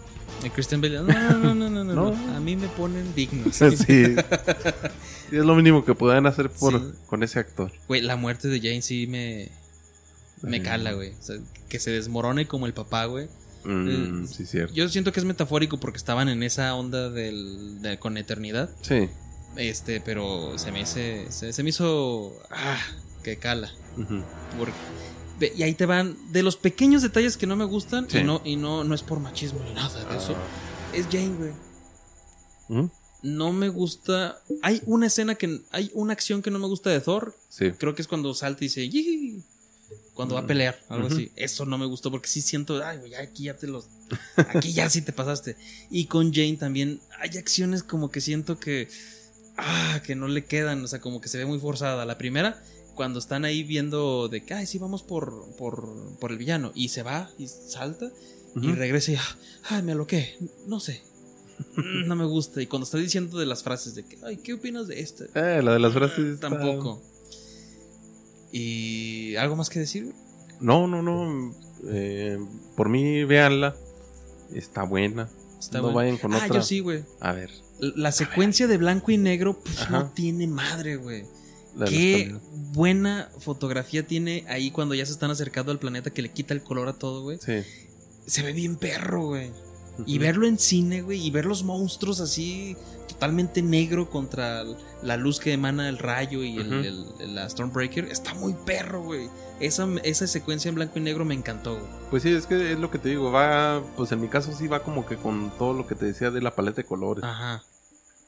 [0.43, 1.03] El Christian Bale.
[1.03, 2.11] No, no, no, no, no, no, No.
[2.13, 2.37] no.
[2.37, 3.45] A mí me ponen digno.
[3.53, 3.77] Sí.
[3.77, 4.17] Sí,
[5.31, 6.93] es lo mínimo que puedan hacer por, Sí.
[7.07, 7.71] con ese actor.
[7.87, 9.51] Güey, la muerte de Jane sí me.
[10.43, 11.11] Me cala, güey.
[11.19, 11.37] O sea,
[11.69, 13.29] que se desmorone como el papá, güey.
[13.65, 14.75] Mm, Eh, sí, cierto.
[14.75, 18.71] Yo siento que es metafórico porque estaban en esa onda del, de- con eternidad.
[18.83, 19.09] Sí.
[19.57, 21.31] Este, pero se me hace.
[21.31, 22.33] Se, se me hizo.
[22.51, 22.79] Ah,
[23.23, 23.71] que cala.
[24.59, 24.73] Porque-
[25.39, 26.17] ve, y ahí te van.
[26.33, 28.09] De los pequeños detalles que no me gustan.
[28.11, 28.19] Sí.
[28.19, 30.35] Y, no, y no, no es por machismo ni nada de eso.
[30.93, 31.53] Es Jane, güey.
[32.69, 32.91] Ujú.
[33.23, 34.41] No me gusta.
[34.63, 35.61] Hay una escena que.
[35.71, 37.37] Hay una acción que no me gusta de Thor.
[37.49, 37.71] Sí.
[37.79, 38.89] Creo que es cuando salta y dice.
[40.15, 40.47] Cuando va a Mm.
[40.47, 41.33] pelear, algo así.
[41.37, 42.85] Eso no me gustó porque sí siento.
[42.85, 43.89] Ay, güey, aquí ya te los.
[44.37, 45.57] Aquí ya sí te pasaste.
[45.91, 48.89] Y con Jane también hay acciones como que siento que.
[49.57, 50.85] Ah, que no le quedan.
[50.85, 52.05] O sea, como que se ve muy forzada.
[52.05, 52.63] La primera,
[52.95, 55.89] cuando están ahí viendo de que, ay, sí, vamos por, por,
[56.21, 56.73] por el villano.
[56.75, 58.11] Y se va y salta.
[58.61, 59.37] Y regresa y, ah,
[59.71, 60.37] ay, me aloqué.
[60.67, 61.03] No sé.
[62.07, 62.61] No me gusta.
[62.61, 65.25] Y cuando está diciendo de las frases de que, ay, ¿qué opinas de esta?
[65.35, 66.35] Eh, la de las frases.
[66.35, 67.03] está- Tampoco.
[68.53, 70.13] ¿Y algo más que decir?
[70.61, 71.55] No, no, no.
[71.89, 72.39] eh,
[72.77, 73.75] por mí, véanla.
[74.55, 75.29] Está buena.
[75.59, 76.57] Está no vayan con ah, otra.
[76.57, 77.05] yo sí, güey.
[77.21, 77.51] A ver.
[77.81, 81.25] La secuencia de blanco y negro, pues no tiene madre, güey.
[81.87, 82.35] Qué
[82.73, 86.63] buena fotografía tiene ahí cuando ya se están acercando al planeta que le quita el
[86.63, 87.39] color a todo, güey.
[87.39, 87.65] camiones.
[88.27, 89.51] Se ve bien perro, güey.
[90.07, 92.77] Y verlo en cine, güey, y ver los monstruos así
[93.09, 94.65] totalmente negro contra
[95.03, 96.75] la luz que emana el rayo y el, Ujú.
[96.77, 99.29] el- el- la Stormbreaker, está muy perro, güey.
[99.61, 101.87] Esa, esa secuencia en blanco y negro me encantó, güey.
[102.11, 104.67] Pues sí, es que es lo que te digo, va, pues en mi caso sí
[104.67, 107.23] va como que con todo lo que te decía de la paleta de colores.
[107.25, 107.63] Ajá.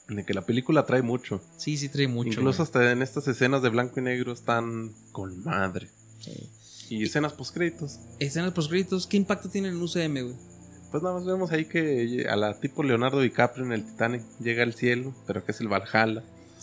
[0.09, 1.41] De que la película trae mucho.
[1.57, 2.29] Sí, sí trae mucho.
[2.29, 2.65] Incluso güey.
[2.67, 5.89] hasta en estas escenas de blanco y negro están con madre.
[6.21, 6.51] Sí.
[6.91, 7.99] Y escenas postcréditos.
[8.19, 10.35] Escenas postcréditos, ¿qué impacto tiene en UCM, güey?
[10.95, 14.63] Pues nada más vemos ahí que a la tipo Leonardo DiCaprio en el Titanic llega
[14.63, 16.23] al cielo, pero que es el Valhalla.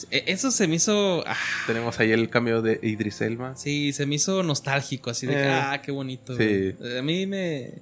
[0.09, 1.21] E- Eso se me hizo.
[1.27, 1.36] ah,
[1.67, 3.57] Tenemos ahí el cambio de Idris Elba.
[3.57, 6.38] sí, se me hizo nostálgico, así de que, Eh, ah, qué bonito.
[6.38, 6.73] sí.
[6.97, 7.73] A mí me.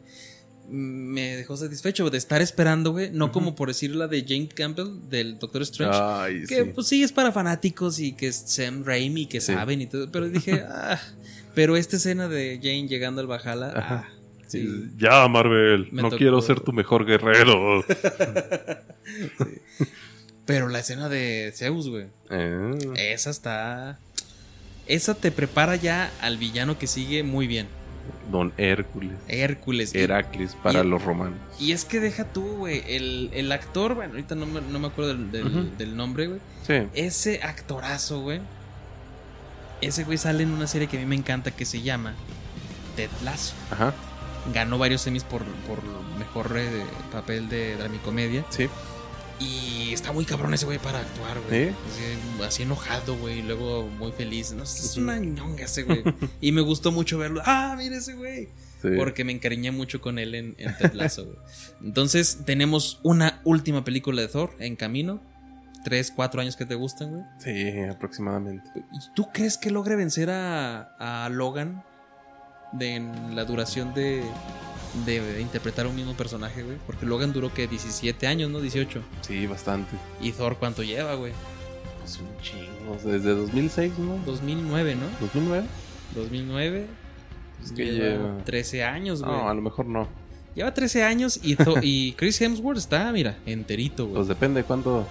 [0.72, 3.12] Me dejó satisfecho de estar esperando, güey.
[3.12, 6.00] No como por decir la de Jane Campbell, del Doctor Strange.
[6.02, 6.72] Ay, que sí.
[6.74, 9.54] pues sí es para fanáticos y que es Sam Raimi que Sí.
[9.54, 10.12] saben y todo.
[10.12, 11.00] Pero dije, ah.
[11.54, 14.08] Pero esta escena de Jane llegando al Valhalla, Ajá.
[14.10, 14.14] ah,
[14.50, 14.90] sí.
[14.98, 17.84] Ya, Marvel, Me no tocó- quiero ser tu mejor guerrero.
[20.46, 22.08] Pero la escena de Zeus, güey.
[22.32, 22.78] Eh,
[23.14, 24.00] Esa está.
[24.88, 27.68] Esa te prepara ya al villano que sigue muy bien.
[28.32, 29.16] Don Hércules.
[29.28, 29.94] Hércules.
[29.94, 31.38] Heracles para y- los romanos.
[31.60, 32.82] Y es que deja tú, güey.
[32.88, 36.40] El, el actor, bueno, ahorita no me, no me acuerdo del, del- nombre, güey.
[36.66, 36.74] Sí.
[36.96, 38.42] Ese actorazo, güey.
[39.82, 42.16] Ese güey sale en una serie que a mí me encanta que se llama
[42.96, 43.54] Ted Lasso.
[43.72, 43.94] Ajá.
[44.54, 45.80] Ganó varios semis por, por
[46.18, 48.46] mejor eh, papel de dramicomedia.
[48.50, 48.68] Sí.
[49.40, 51.70] Y está muy cabrón ese güey para actuar, güey.
[51.70, 51.76] ¿Sí?
[51.88, 53.40] Así, así enojado, güey.
[53.40, 54.52] Y luego muy feliz.
[54.52, 56.04] No, es una ñonga ese güey.
[56.42, 57.42] y me gustó mucho verlo.
[57.46, 58.50] Ah, mira ese güey.
[58.82, 58.90] sí.
[58.98, 61.38] Porque me encariñé mucho con él en, en Ted Lasso, güey.
[61.82, 65.22] Entonces, tenemos una última película de Thor en camino.
[65.86, 67.24] Tres, cuatro años que te gustan, güey.
[67.38, 68.70] Sí, aproximadamente.
[68.76, 71.84] ¿Y tú crees que logre vencer a, a Logan
[72.74, 74.24] de, en la duración de,
[75.06, 76.78] de interpretar un mismo personaje, güey?
[76.86, 78.60] Porque Logan duró que 17 años, ¿no?
[78.62, 79.02] 18.
[79.22, 79.96] Sí, bastante.
[80.22, 81.34] ¿Y Thor cuánto lleva, güey?
[82.00, 82.98] Pues un chingo.
[83.04, 84.18] Desde 2006, ¿no?
[84.26, 85.06] 2009, ¿no?
[85.20, 85.68] 2009.
[86.16, 86.86] 2009.
[87.64, 89.32] Es que lleva lleva- 13 años, güey.
[89.32, 90.08] No, a lo mejor no.
[90.56, 94.16] Lleva 13 años y, y Chris Hemsworth está, mira, enterito, güey.
[94.16, 95.06] Pues depende de cuánto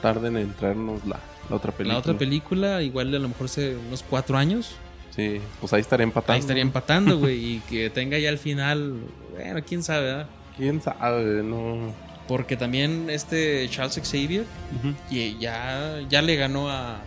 [0.00, 1.20] tarden en traernos la,
[1.50, 1.94] la otra película.
[1.94, 4.72] La otra película, igual a lo mejor hace unos 4 años.
[5.14, 6.32] Sí, pues ahí estaría empatando.
[6.34, 7.54] Ahí estaría empatando, güey.
[7.56, 8.94] y que tenga ya al final.
[9.32, 10.26] Bueno, quién sabe, ¿verdad?
[10.56, 11.42] ¿Quién sabe?
[11.42, 11.92] No.
[12.28, 14.44] Porque también este Charles Xavier
[15.10, 17.00] y ya, ya le ganó a,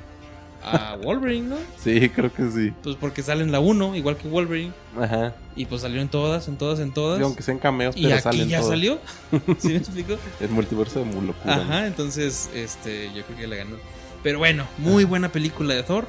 [0.62, 1.56] a Wolverine, ¿no?
[1.82, 2.74] Sí, creo que sí.
[2.84, 4.74] Pues porque sale en la 1, igual que Wolverine.
[4.99, 5.34] Ajá.
[5.56, 7.20] Y pues salió en todas, en todas, en todas.
[7.20, 8.99] Sí, aunque sean cameos, y pero aquí salen ya salió.
[9.60, 10.16] ¿Sí me explico?
[10.41, 11.56] El multiverso de mu- locura.
[11.56, 13.78] Ajá, entonces, este, yo creo que le ganó.
[14.24, 16.06] Pero bueno, muy buena película de Thor.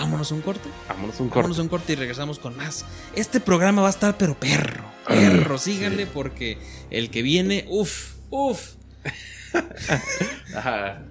[0.00, 0.68] Vámonos un corte.
[0.88, 1.60] Vámonos un Vámonos corte.
[1.60, 2.84] a un corte y regresamos con más.
[3.16, 4.84] Este programa va a estar, pero perro.
[5.08, 6.56] Perro, síganle porque
[6.90, 8.74] el que viene, uff, uff,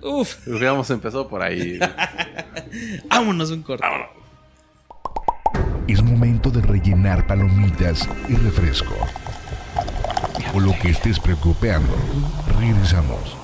[0.02, 0.48] uff.
[0.48, 1.80] Hubiéramos empezado por ahí.
[3.10, 3.86] Vámonos un corte.
[5.88, 8.96] Es momento de rellenar palomitas y refresco.
[10.54, 11.94] O lo que estés preocupando.
[12.58, 13.36] Regresamos.